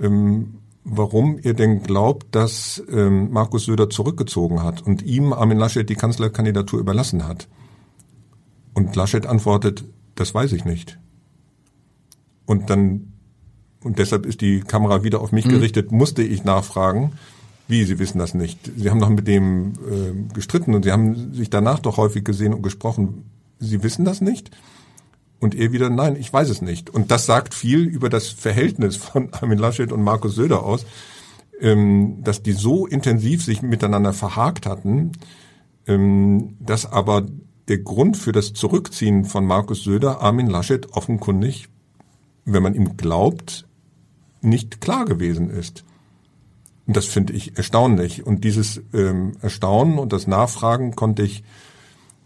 [0.00, 5.88] ähm, warum ihr denn glaubt, dass ähm, Markus Söder zurückgezogen hat und ihm Armin Laschet
[5.88, 7.48] die Kanzlerkandidatur überlassen hat.
[8.72, 10.98] Und Laschet antwortet, das weiß ich nicht.
[12.48, 13.12] Und dann,
[13.84, 15.50] und deshalb ist die Kamera wieder auf mich mhm.
[15.50, 17.12] gerichtet, musste ich nachfragen.
[17.68, 18.58] Wie, Sie wissen das nicht?
[18.74, 22.54] Sie haben doch mit dem äh, gestritten und Sie haben sich danach doch häufig gesehen
[22.54, 23.30] und gesprochen.
[23.58, 24.50] Sie wissen das nicht?
[25.40, 26.88] Und er wieder, nein, ich weiß es nicht.
[26.88, 30.86] Und das sagt viel über das Verhältnis von Armin Laschet und Markus Söder aus,
[31.60, 35.12] ähm, dass die so intensiv sich miteinander verhakt hatten,
[35.86, 37.26] ähm, dass aber
[37.68, 41.68] der Grund für das Zurückziehen von Markus Söder Armin Laschet offenkundig
[42.52, 43.66] wenn man ihm glaubt,
[44.40, 45.84] nicht klar gewesen ist.
[46.86, 48.26] Und das finde ich erstaunlich.
[48.26, 51.44] Und dieses ähm, Erstaunen und das Nachfragen konnte ich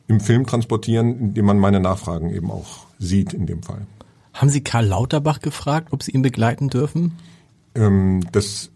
[0.08, 3.86] im Film transportieren, indem man meine Nachfragen eben auch sieht in dem Fall.
[4.34, 7.18] Haben Sie Karl Lauterbach gefragt, ob Sie ihn begleiten dürfen?
[7.74, 8.70] Ähm, das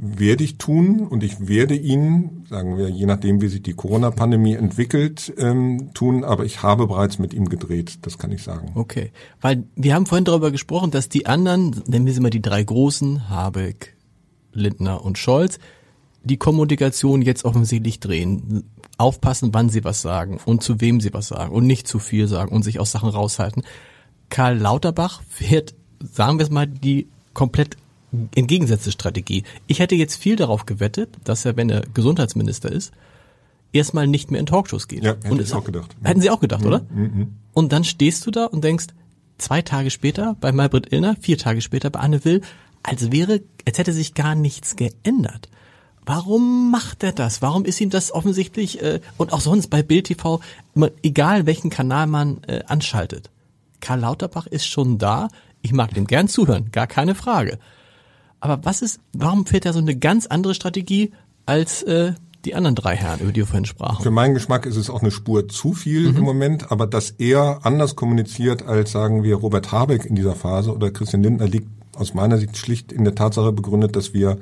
[0.00, 4.54] werde ich tun und ich werde ihn, sagen wir, je nachdem, wie sich die Corona-Pandemie
[4.54, 8.72] entwickelt, ähm, tun, aber ich habe bereits mit ihm gedreht, das kann ich sagen.
[8.74, 12.42] Okay, weil wir haben vorhin darüber gesprochen, dass die anderen, nennen wir sie mal die
[12.42, 13.96] drei Großen, Habeck,
[14.52, 15.58] Lindner und Scholz,
[16.24, 18.64] die Kommunikation jetzt offensichtlich drehen,
[18.98, 22.26] aufpassen, wann sie was sagen und zu wem sie was sagen und nicht zu viel
[22.26, 23.62] sagen und sich aus Sachen raushalten.
[24.28, 27.76] Karl Lauterbach wird, sagen wir es mal, die komplett
[28.34, 29.44] entgegengesetzte Strategie.
[29.66, 32.92] Ich hätte jetzt viel darauf gewettet, dass er, wenn er Gesundheitsminister ist,
[33.72, 35.04] erstmal nicht mehr in Talkshows geht.
[35.04, 35.94] Ja, hätte und ich auch gedacht.
[36.02, 36.66] Hätten Sie auch gedacht, mhm.
[36.66, 36.80] oder?
[36.90, 37.34] Mhm.
[37.52, 38.86] Und dann stehst du da und denkst,
[39.38, 42.42] zwei Tage später bei Maybrit Illner, vier Tage später bei Anne Will,
[42.82, 45.48] als wäre, als hätte sich gar nichts geändert.
[46.04, 47.42] Warum macht er das?
[47.42, 50.40] Warum ist ihm das offensichtlich äh, und auch sonst bei Bild TV,
[51.02, 53.30] egal welchen Kanal man äh, anschaltet?
[53.80, 55.28] Karl Lauterbach ist schon da.
[55.62, 57.58] Ich mag dem gern zuhören, gar keine Frage.
[58.40, 61.12] Aber was ist, warum fehlt da so eine ganz andere Strategie
[61.46, 62.12] als äh,
[62.44, 64.02] die anderen drei Herren, über die wir vorhin sprachen?
[64.02, 66.18] Für meinen Geschmack ist es auch eine Spur zu viel mhm.
[66.18, 70.72] im Moment, aber dass er anders kommuniziert als, sagen wir, Robert Habeck in dieser Phase
[70.72, 74.38] oder Christian Lindner liegt aus meiner Sicht schlicht in der Tatsache begründet, dass wir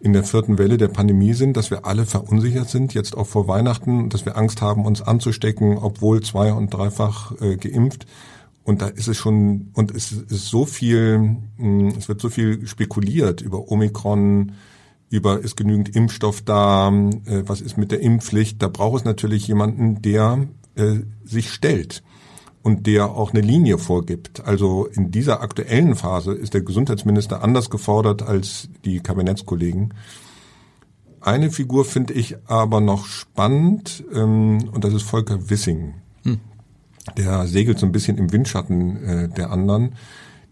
[0.00, 3.48] in der vierten Welle der Pandemie sind, dass wir alle verunsichert sind, jetzt auch vor
[3.48, 8.06] Weihnachten, dass wir Angst haben, uns anzustecken, obwohl zwei- und dreifach äh, geimpft.
[8.66, 12.66] Und da ist es schon, und es ist so viel, hm, es wird so viel
[12.66, 14.52] spekuliert über Omikron,
[15.08, 18.60] über ist genügend Impfstoff da, äh, was ist mit der Impfpflicht.
[18.60, 22.02] Da braucht es natürlich jemanden, der äh, sich stellt
[22.60, 24.44] und der auch eine Linie vorgibt.
[24.44, 29.94] Also in dieser aktuellen Phase ist der Gesundheitsminister anders gefordert als die Kabinettskollegen.
[31.20, 35.94] Eine Figur finde ich aber noch spannend ähm, und das ist Volker Wissing
[37.16, 39.94] der segelt so ein bisschen im Windschatten äh, der anderen.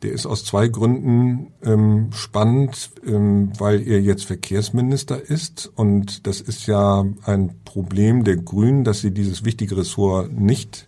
[0.03, 6.41] Der ist aus zwei Gründen ähm, spannend, ähm, weil er jetzt Verkehrsminister ist und das
[6.41, 10.87] ist ja ein Problem der Grünen, dass sie dieses wichtige Ressort nicht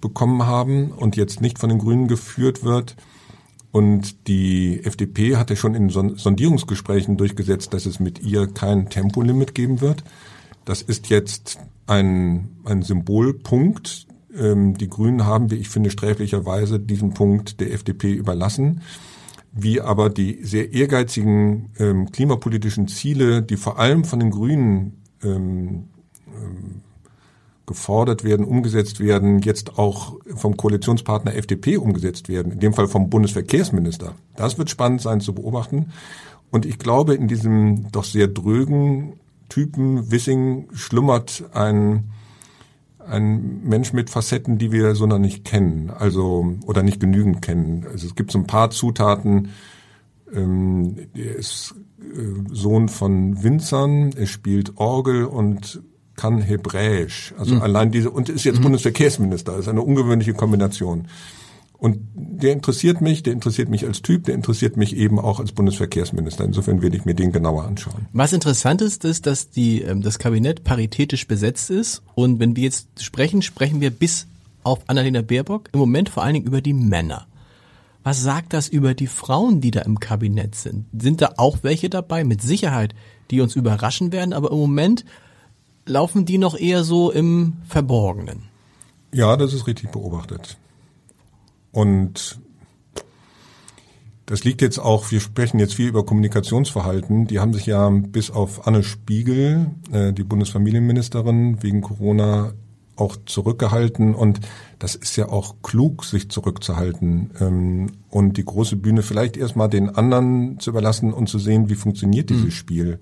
[0.00, 2.96] bekommen haben und jetzt nicht von den Grünen geführt wird.
[3.70, 9.80] Und die FDP hatte schon in Sondierungsgesprächen durchgesetzt, dass es mit ihr kein Tempolimit geben
[9.80, 10.04] wird.
[10.66, 14.06] Das ist jetzt ein, ein Symbolpunkt,
[14.38, 18.82] ähm, die Grünen haben, wie ich finde, sträflicherweise diesen Punkt der FDP überlassen.
[19.52, 25.88] Wie aber die sehr ehrgeizigen ähm, klimapolitischen Ziele, die vor allem von den Grünen ähm,
[26.28, 26.80] ähm,
[27.66, 33.08] gefordert werden, umgesetzt werden, jetzt auch vom Koalitionspartner FDP umgesetzt werden, in dem Fall vom
[33.08, 34.14] Bundesverkehrsminister.
[34.36, 35.92] Das wird spannend sein zu beobachten.
[36.50, 39.14] Und ich glaube, in diesem doch sehr drögen
[39.48, 42.10] Typen Wissing schlummert ein
[43.08, 47.86] ein Mensch mit Facetten, die wir so noch nicht kennen, also oder nicht genügend kennen.
[47.90, 49.50] Also es gibt so ein paar Zutaten.
[50.32, 55.82] Ähm, er ist äh, Sohn von Winzern, er spielt Orgel und
[56.16, 57.34] kann Hebräisch.
[57.38, 57.62] Also mhm.
[57.62, 58.64] allein diese und ist jetzt mhm.
[58.64, 59.52] Bundesverkehrsminister.
[59.52, 61.08] Das ist eine ungewöhnliche Kombination.
[61.82, 65.50] Und der interessiert mich, der interessiert mich als Typ, der interessiert mich eben auch als
[65.50, 66.44] Bundesverkehrsminister.
[66.44, 68.06] Insofern werde ich mir den genauer anschauen.
[68.12, 72.02] Was interessant ist, ist, dass die, ähm, das Kabinett paritätisch besetzt ist.
[72.14, 74.28] Und wenn wir jetzt sprechen, sprechen wir bis
[74.62, 77.26] auf Annalena Baerbock im Moment vor allen Dingen über die Männer.
[78.04, 80.86] Was sagt das über die Frauen, die da im Kabinett sind?
[80.96, 82.22] Sind da auch welche dabei?
[82.22, 82.94] Mit Sicherheit,
[83.32, 85.04] die uns überraschen werden, aber im Moment
[85.84, 88.44] laufen die noch eher so im Verborgenen.
[89.12, 90.58] Ja, das ist richtig beobachtet.
[91.72, 92.38] Und
[94.26, 97.26] das liegt jetzt auch, wir sprechen jetzt viel über Kommunikationsverhalten.
[97.26, 102.52] Die haben sich ja bis auf Anne Spiegel, äh, die Bundesfamilienministerin, wegen Corona
[102.96, 104.14] auch zurückgehalten.
[104.14, 104.40] Und
[104.78, 109.90] das ist ja auch klug, sich zurückzuhalten ähm, und die große Bühne vielleicht erstmal den
[109.90, 112.50] anderen zu überlassen und zu sehen, wie funktioniert dieses mhm.
[112.52, 113.00] Spiel.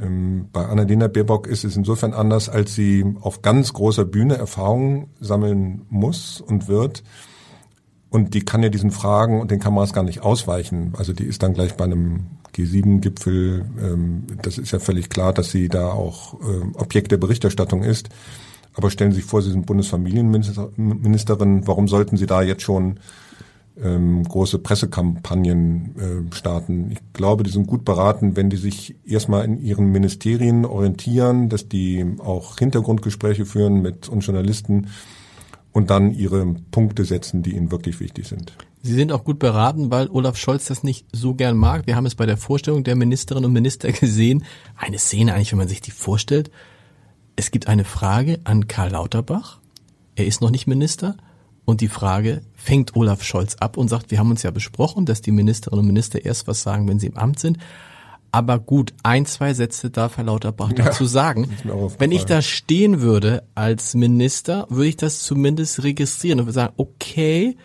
[0.00, 5.08] Ähm, bei Annalena Baerbock ist es insofern anders, als sie auf ganz großer Bühne Erfahrungen
[5.20, 7.02] sammeln muss und wird
[8.10, 10.94] und die kann ja diesen Fragen und den Kameras gar nicht ausweichen.
[10.96, 13.66] Also die ist dann gleich bei einem G7-Gipfel.
[13.82, 18.08] Ähm, das ist ja völlig klar, dass sie da auch äh, Objekt der Berichterstattung ist.
[18.74, 21.66] Aber stellen Sie sich vor, Sie sind Bundesfamilienministerin.
[21.66, 23.00] Warum sollten Sie da jetzt schon
[23.82, 26.92] ähm, große Pressekampagnen äh, starten?
[26.92, 31.68] Ich glaube, die sind gut beraten, wenn die sich erstmal in ihren Ministerien orientieren, dass
[31.68, 34.86] die auch Hintergrundgespräche führen mit uns Journalisten
[35.72, 38.52] und dann ihre Punkte setzen, die ihnen wirklich wichtig sind.
[38.82, 41.86] Sie sind auch gut beraten, weil Olaf Scholz das nicht so gern mag.
[41.86, 44.44] Wir haben es bei der Vorstellung der Ministerinnen und Minister gesehen.
[44.76, 46.50] Eine Szene eigentlich, wenn man sich die vorstellt.
[47.36, 49.60] Es gibt eine Frage an Karl Lauterbach.
[50.14, 51.16] Er ist noch nicht Minister.
[51.64, 55.20] Und die Frage fängt Olaf Scholz ab und sagt, wir haben uns ja besprochen, dass
[55.20, 57.58] die Ministerinnen und Minister erst was sagen, wenn sie im Amt sind.
[58.30, 61.48] Aber gut, ein, zwei Sätze darf Herr Lauterbach ja, dazu sagen.
[61.98, 66.74] Wenn ich da stehen würde als Minister, würde ich das zumindest registrieren und würde sagen,
[66.76, 67.56] okay,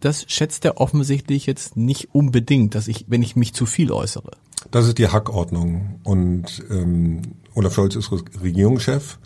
[0.00, 4.30] das schätzt er offensichtlich jetzt nicht unbedingt, dass ich, wenn ich mich zu viel äußere.
[4.70, 6.00] Das ist die Hackordnung.
[6.02, 7.22] Und ähm,
[7.54, 8.10] Olaf Scholz ist
[8.42, 9.18] Regierungschef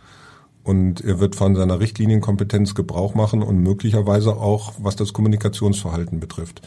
[0.63, 6.63] und er wird von seiner Richtlinienkompetenz Gebrauch machen und möglicherweise auch, was das Kommunikationsverhalten betrifft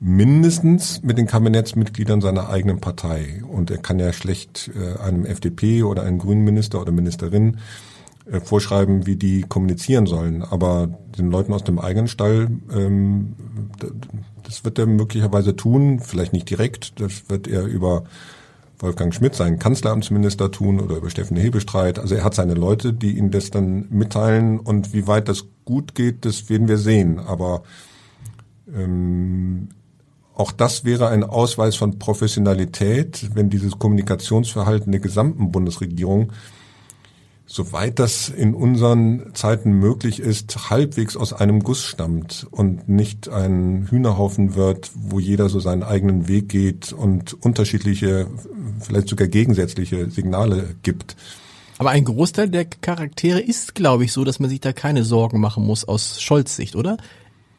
[0.00, 3.42] mindestens mit den Kabinettsmitgliedern seiner eigenen Partei.
[3.46, 7.58] Und er kann ja schlecht äh, einem FDP oder einem grünen Minister oder Ministerin
[8.30, 10.42] äh, vorschreiben, wie die kommunizieren sollen.
[10.42, 10.88] Aber
[11.18, 13.36] den Leuten aus dem eigenen Stall, ähm,
[14.42, 18.04] das wird er möglicherweise tun, vielleicht nicht direkt, das wird er über
[18.78, 21.98] Wolfgang Schmidt, seinen Kanzleramtsminister, tun oder über Steffen Hebestreit.
[21.98, 25.94] Also er hat seine Leute, die ihm das dann mitteilen und wie weit das gut
[25.94, 27.18] geht, das werden wir sehen.
[27.18, 27.62] Aber
[28.74, 29.68] ähm,
[30.34, 36.32] auch das wäre ein Ausweis von Professionalität, wenn dieses Kommunikationsverhalten der gesamten Bundesregierung,
[37.46, 43.88] soweit das in unseren Zeiten möglich ist, halbwegs aus einem Guss stammt und nicht ein
[43.90, 48.28] Hühnerhaufen wird, wo jeder so seinen eigenen Weg geht und unterschiedliche,
[48.78, 51.16] vielleicht sogar gegensätzliche Signale gibt.
[51.78, 55.40] Aber ein Großteil der Charaktere ist, glaube ich, so, dass man sich da keine Sorgen
[55.40, 56.98] machen muss aus Scholz Sicht, oder?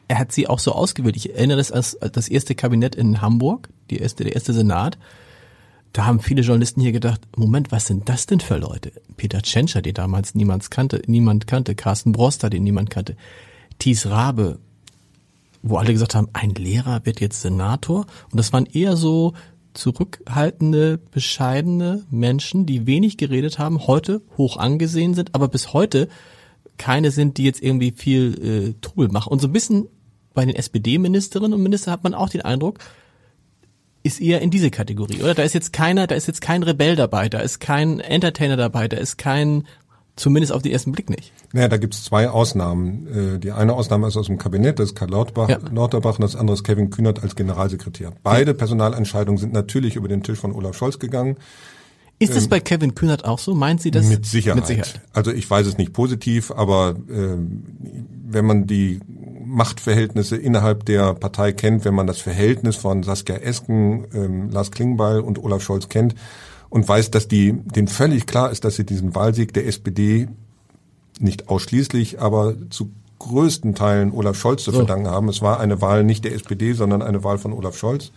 [0.08, 1.16] Er hat sie auch so ausgewählt.
[1.16, 4.98] Ich erinnere das als das erste Kabinett in Hamburg, die erste, der erste Senat.
[5.92, 8.92] Da haben viele Journalisten hier gedacht, Moment, was sind das denn für Leute?
[9.16, 13.16] Peter Tschentscher, den damals niemand kannte, niemand kannte, Carsten Broster, den niemand kannte,
[13.78, 14.58] Thies Rabe,
[15.62, 18.06] wo alle gesagt haben, ein Lehrer wird jetzt Senator.
[18.30, 19.34] Und das waren eher so
[19.74, 26.08] zurückhaltende, bescheidene Menschen, die wenig geredet haben, heute hoch angesehen sind, aber bis heute
[26.82, 29.30] keine sind, die jetzt irgendwie viel äh, Trubel machen.
[29.30, 29.86] Und so ein bisschen
[30.34, 32.78] bei den SPD-Ministerinnen und Ministern hat man auch den Eindruck,
[34.02, 35.34] ist eher in diese Kategorie, oder?
[35.34, 38.88] Da ist jetzt keiner, da ist jetzt kein Rebell dabei, da ist kein Entertainer dabei,
[38.88, 39.68] da ist kein,
[40.16, 41.32] zumindest auf den ersten Blick nicht.
[41.52, 43.36] Naja, da gibt's zwei Ausnahmen.
[43.36, 45.60] Äh, die eine Ausnahme ist aus dem Kabinett, das ist Karl Lauterbach, ja.
[45.72, 48.12] Lauterbach und das andere ist Kevin Kühnert als Generalsekretär.
[48.24, 51.36] Beide Personalentscheidungen sind natürlich über den Tisch von Olaf Scholz gegangen.
[52.22, 53.54] Ist es ähm, bei Kevin Kühnert auch so?
[53.54, 54.06] Meint Sie das?
[54.06, 54.56] Mit Sicherheit.
[54.56, 55.00] Mit Sicherheit.
[55.12, 57.36] Also ich weiß es nicht positiv, aber äh,
[58.28, 59.00] wenn man die
[59.44, 65.20] Machtverhältnisse innerhalb der Partei kennt, wenn man das Verhältnis von Saskia Esken, ähm, Lars Klingbeil
[65.20, 66.14] und Olaf Scholz kennt
[66.70, 70.28] und weiß, dass die denen völlig klar ist, dass sie diesen Wahlsieg der SPD
[71.20, 74.78] nicht ausschließlich, aber zu größten Teilen Olaf Scholz zu so.
[74.78, 75.28] verdanken haben.
[75.28, 78.10] Es war eine Wahl nicht der SPD, sondern eine Wahl von Olaf Scholz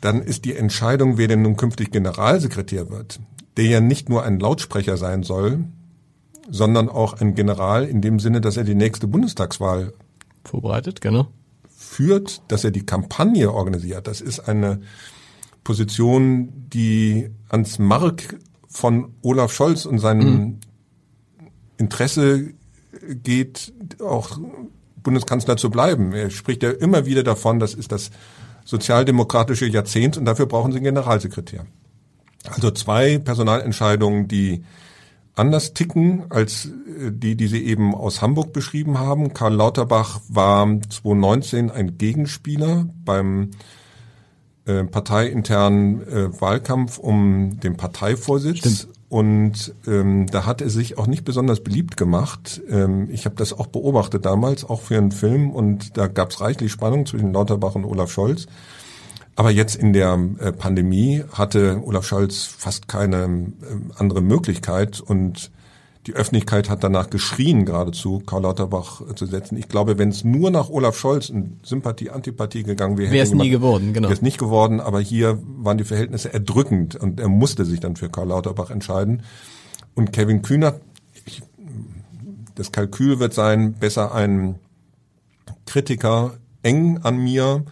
[0.00, 3.20] dann ist die Entscheidung, wer denn nun künftig Generalsekretär wird,
[3.56, 5.64] der ja nicht nur ein Lautsprecher sein soll,
[6.48, 9.92] sondern auch ein General in dem Sinne, dass er die nächste Bundestagswahl
[10.44, 11.28] vorbereitet, genau.
[11.76, 14.06] Führt, dass er die Kampagne organisiert.
[14.06, 14.80] Das ist eine
[15.64, 18.38] Position, die ans Mark
[18.68, 20.60] von Olaf Scholz und seinem mhm.
[21.76, 22.54] Interesse
[23.22, 24.38] geht, auch
[25.02, 26.12] Bundeskanzler zu bleiben.
[26.12, 28.10] Er spricht ja immer wieder davon, das ist das
[28.68, 31.64] sozialdemokratische Jahrzehnt und dafür brauchen Sie einen Generalsekretär.
[32.44, 34.62] Also zwei Personalentscheidungen, die
[35.34, 39.32] anders ticken als äh, die, die Sie eben aus Hamburg beschrieben haben.
[39.32, 43.52] Karl Lauterbach war 2019 ein Gegenspieler beim
[44.66, 48.58] äh, parteiinternen äh, Wahlkampf um den Parteivorsitz.
[48.58, 48.97] Stimmt.
[49.08, 52.60] Und ähm, da hat er sich auch nicht besonders beliebt gemacht.
[52.68, 55.50] Ähm, ich habe das auch beobachtet damals, auch für einen Film.
[55.50, 58.46] Und da gab es reichlich Spannung zwischen Lauterbach und Olaf Scholz.
[59.34, 65.50] Aber jetzt in der äh, Pandemie hatte Olaf Scholz fast keine äh, andere Möglichkeit und
[66.08, 69.58] die Öffentlichkeit hat danach geschrien, geradezu Karl Lauterbach zu setzen.
[69.58, 73.34] Ich glaube, wenn es nur nach Olaf Scholz in Sympathie, Antipathie gegangen wäre, wäre es
[73.34, 74.08] nie geworden, genau.
[74.08, 77.96] Wäre es nicht geworden, aber hier waren die Verhältnisse erdrückend und er musste sich dann
[77.96, 79.22] für Karl Lauterbach entscheiden.
[79.94, 80.80] Und Kevin Kühner,
[81.26, 81.42] ich,
[82.54, 84.54] das Kalkül wird sein, besser ein
[85.66, 87.64] Kritiker eng an mir,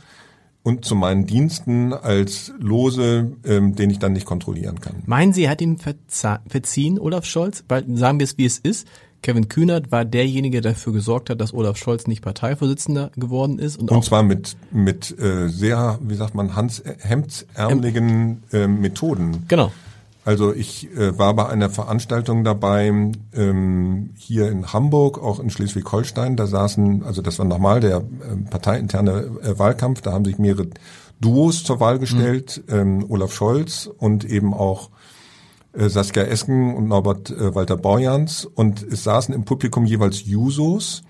[0.67, 4.97] und zu meinen Diensten als Lose, ähm, den ich dann nicht kontrollieren kann.
[5.07, 7.63] Meinen Sie, er hat ihm verziehen, Olaf Scholz?
[7.69, 8.89] Weil sagen wir es, wie es ist.
[9.23, 13.79] Kevin Kühnert war derjenige, der dafür gesorgt hat, dass Olaf Scholz nicht Parteivorsitzender geworden ist.
[13.79, 19.45] Und, und zwar mit, mit äh, sehr, wie sagt man, Hans hemdsärmeligen äh, Methoden.
[19.47, 19.71] Genau.
[20.27, 22.89] Also ich äh, war bei einer Veranstaltung dabei
[23.33, 26.35] ähm, hier in Hamburg, auch in Schleswig-Holstein.
[26.35, 30.01] Da saßen, also das war nochmal der äh, parteiinterne äh, Wahlkampf.
[30.01, 30.67] Da haben sich mehrere
[31.21, 32.75] Duos zur Wahl gestellt, mhm.
[32.75, 34.91] ähm, Olaf Scholz und eben auch
[35.75, 38.47] äh, Saskia Esken und Norbert äh, Walter Borjans.
[38.47, 41.05] Und es saßen im Publikum jeweils Jusos,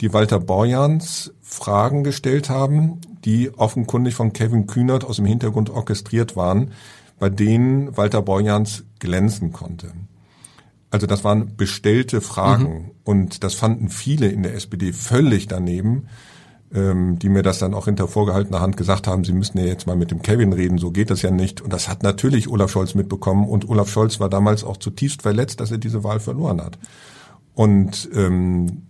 [0.00, 6.36] die Walter Borjans Fragen gestellt haben, die offenkundig von Kevin Kühnert aus dem Hintergrund orchestriert
[6.36, 6.70] waren
[7.18, 9.92] bei denen Walter Borjans glänzen konnte.
[10.90, 12.90] Also das waren bestellte Fragen mhm.
[13.02, 16.06] und das fanden viele in der SPD völlig daneben,
[16.72, 19.86] ähm, die mir das dann auch hinter vorgehaltener Hand gesagt haben, sie müssten ja jetzt
[19.86, 21.60] mal mit dem Kevin reden, so geht das ja nicht.
[21.60, 25.60] Und das hat natürlich Olaf Scholz mitbekommen und Olaf Scholz war damals auch zutiefst verletzt,
[25.60, 26.78] dass er diese Wahl verloren hat.
[27.54, 28.82] Und ähm,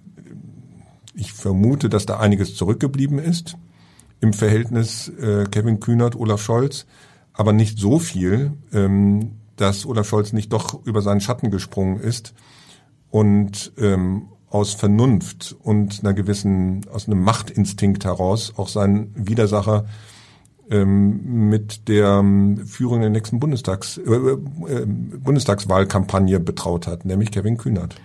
[1.15, 3.57] ich vermute, dass da einiges zurückgeblieben ist
[4.21, 6.87] im Verhältnis äh, Kevin Kühnert, Olaf Scholz
[7.35, 12.33] aber nicht so viel, ähm, dass Olaf Scholz nicht doch über seinen Schatten gesprungen ist
[13.11, 19.85] und ähm, aus Vernunft und einer gewissen, aus einem Machtinstinkt heraus auch seinen Widersacher
[20.71, 27.59] ähm, mit der ähm, Führung der nächsten Bundestags, äh, äh, Bundestagswahlkampagne betraut hat, nämlich Kevin
[27.59, 27.97] Kühnert.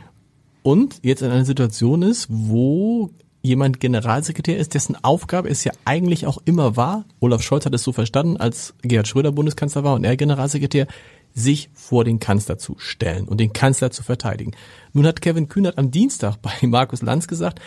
[0.63, 3.11] Und jetzt in einer Situation ist, wo
[3.41, 7.83] jemand Generalsekretär ist, dessen Aufgabe es ja eigentlich auch immer war, Olaf Scholz hat es
[7.83, 10.87] so verstanden, als Gerhard Schröder Bundeskanzler war und er Generalsekretär,
[11.33, 14.51] sich vor den Kanzler zu stellen und den Kanzler zu verteidigen.
[14.93, 17.59] Nun hat Kevin Kühnert am Dienstag bei Markus Lanz gesagt,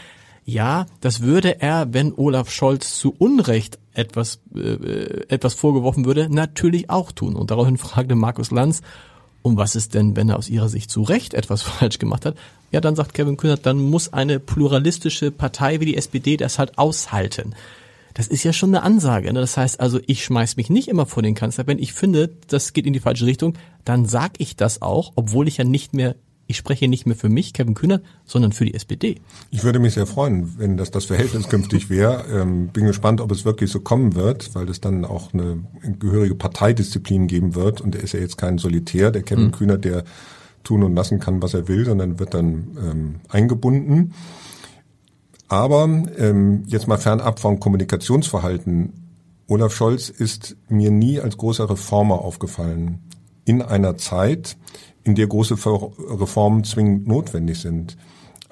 [0.44, 6.90] ja, das würde er, wenn Olaf Scholz zu Unrecht etwas, äh, etwas vorgeworfen würde, natürlich
[6.90, 7.36] auch tun.
[7.36, 8.82] Und daraufhin fragte Markus Lanz,
[9.42, 12.36] und was ist denn, wenn er aus ihrer Sicht zu Recht etwas falsch gemacht hat?
[12.70, 16.78] Ja, dann sagt Kevin Kühnert, dann muss eine pluralistische Partei wie die SPD das halt
[16.78, 17.54] aushalten.
[18.14, 19.32] Das ist ja schon eine Ansage.
[19.32, 19.40] Ne?
[19.40, 21.66] Das heißt also, ich schmeiß mich nicht immer vor den Kanzler.
[21.66, 25.48] Wenn ich finde, das geht in die falsche Richtung, dann sag ich das auch, obwohl
[25.48, 26.14] ich ja nicht mehr
[26.52, 29.16] ich spreche nicht mehr für mich, Kevin Kühner, sondern für die SPD.
[29.50, 32.26] Ich würde mich sehr freuen, wenn das das Verhältnis künftig wäre.
[32.30, 35.64] Ähm, bin gespannt, ob es wirklich so kommen wird, weil es dann auch eine
[35.98, 37.80] gehörige Parteidisziplin geben wird.
[37.80, 39.52] Und er ist ja jetzt kein Solitär, der Kevin mhm.
[39.52, 40.04] Kühner, der
[40.62, 44.12] tun und lassen kann, was er will, sondern wird dann ähm, eingebunden.
[45.48, 45.84] Aber
[46.18, 48.92] ähm, jetzt mal fernab vom Kommunikationsverhalten.
[49.48, 53.00] Olaf Scholz ist mir nie als großer Reformer aufgefallen.
[53.46, 54.58] In einer Zeit,
[55.04, 57.96] in der große Reformen zwingend notwendig sind.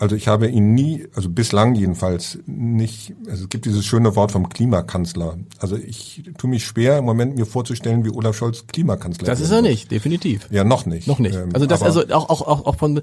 [0.00, 4.32] Also ich habe ihn nie, also bislang jedenfalls nicht, also es gibt dieses schöne Wort
[4.32, 5.36] vom Klimakanzler.
[5.58, 9.50] Also ich tue mich schwer im Moment mir vorzustellen, wie Olaf Scholz Klimakanzler Das ist
[9.50, 10.48] er nicht, definitiv.
[10.50, 11.06] Ja, noch nicht.
[11.06, 11.36] Noch nicht.
[11.36, 13.02] Ähm, also das, also auch, auch, auch, auch von,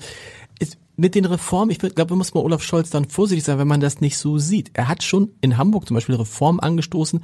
[0.59, 3.79] ist, mit den Reformen, ich glaube, muss man Olaf Scholz dann vorsichtig sein, wenn man
[3.79, 4.71] das nicht so sieht.
[4.73, 7.23] Er hat schon in Hamburg zum Beispiel Reformen angestoßen,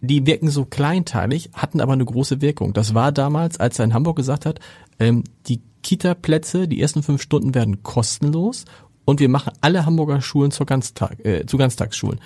[0.00, 2.72] die wirken so kleinteilig, hatten aber eine große Wirkung.
[2.72, 4.60] Das war damals, als er in Hamburg gesagt hat,
[4.98, 8.64] ähm, die Kita-Plätze, die ersten fünf Stunden werden kostenlos
[9.04, 12.20] und wir machen alle Hamburger Schulen zur Ganztag, äh, zu Ganztagsschulen.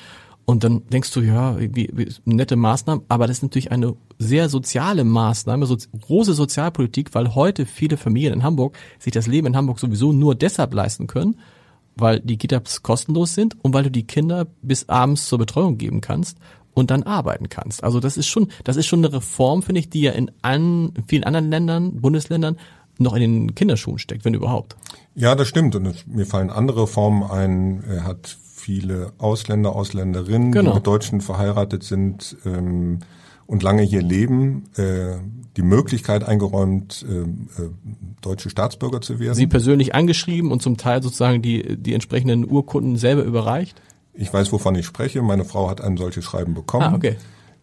[0.45, 4.49] Und dann denkst du, ja, wie, wie nette Maßnahmen, aber das ist natürlich eine sehr
[4.49, 9.57] soziale Maßnahme, so, große Sozialpolitik, weil heute viele Familien in Hamburg sich das Leben in
[9.57, 11.39] Hamburg sowieso nur deshalb leisten können,
[11.95, 16.01] weil die Kitas kostenlos sind und weil du die Kinder bis abends zur Betreuung geben
[16.01, 16.39] kannst
[16.75, 17.85] und dann arbeiten kannst.
[17.85, 20.93] Also das ist schon, das ist schon eine Reform, finde ich, die ja in, an,
[21.07, 22.57] vielen anderen Ländern, Bundesländern
[22.99, 24.77] noch in den Kinderschuhen steckt, wenn überhaupt.
[25.15, 25.75] Ja, das stimmt.
[25.75, 27.85] Und mir fallen andere Reformen ein.
[27.89, 30.71] Er hat viele Ausländer, Ausländerinnen, genau.
[30.71, 33.01] die mit Deutschen verheiratet sind ähm,
[33.47, 35.17] und lange hier leben, äh,
[35.57, 37.71] die Möglichkeit eingeräumt, äh, äh,
[38.21, 39.35] deutsche Staatsbürger zu werden.
[39.35, 43.81] Sie persönlich angeschrieben und zum Teil sozusagen die, die entsprechenden Urkunden selber überreicht?
[44.15, 45.23] Ich weiß, wovon ich spreche.
[45.23, 46.85] Meine Frau hat ein solches Schreiben bekommen.
[46.85, 47.17] Ah, okay.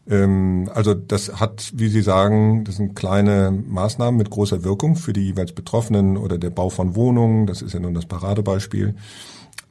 [0.10, 5.14] Ähm, also das hat, wie Sie sagen, das sind kleine Maßnahmen mit großer Wirkung für
[5.14, 7.46] die jeweils Betroffenen oder der Bau von Wohnungen.
[7.46, 8.96] Das ist ja nun das Paradebeispiel.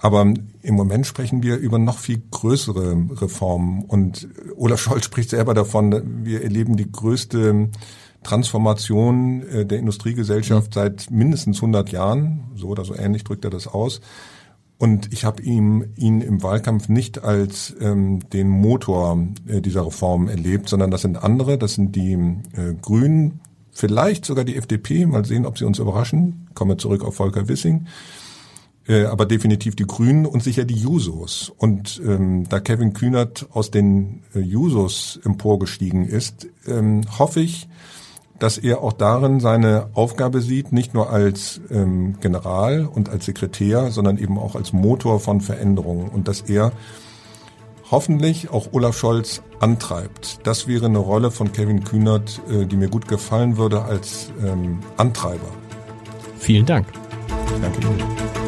[0.01, 3.85] Aber im Moment sprechen wir über noch viel größere Reformen.
[3.85, 7.71] Und Olaf Scholz spricht selber davon, wir erleben die größte
[8.23, 12.45] Transformation äh, der Industriegesellschaft seit mindestens 100 Jahren.
[12.55, 14.01] So oder so ähnlich drückt er das aus.
[14.79, 19.19] Und ich habe ihm ihn im Wahlkampf nicht als ähm, den Motor
[19.49, 23.41] äh, dieser Reform erlebt, sondern das sind andere, das sind die äh, Grünen,
[23.73, 26.49] vielleicht sogar die FDP, mal sehen, ob sie uns überraschen.
[26.55, 27.87] Komme zurück auf Volker Wissing.
[28.89, 31.53] Äh, aber definitiv die Grünen und sicher die Jusos.
[31.59, 37.69] Und ähm, da Kevin Kühnert aus den äh, Jusos emporgestiegen ist, ähm, hoffe ich,
[38.39, 43.91] dass er auch darin seine Aufgabe sieht, nicht nur als ähm, General und als Sekretär,
[43.91, 46.73] sondern eben auch als Motor von Veränderungen und dass er
[47.91, 50.41] hoffentlich auch Olaf Scholz antreibt.
[50.45, 54.81] Das wäre eine Rolle von Kevin Kühnert, äh, die mir gut gefallen würde als ähm,
[54.97, 55.49] Antreiber.
[56.39, 56.87] Vielen Dank.
[57.61, 58.48] danke Ihnen.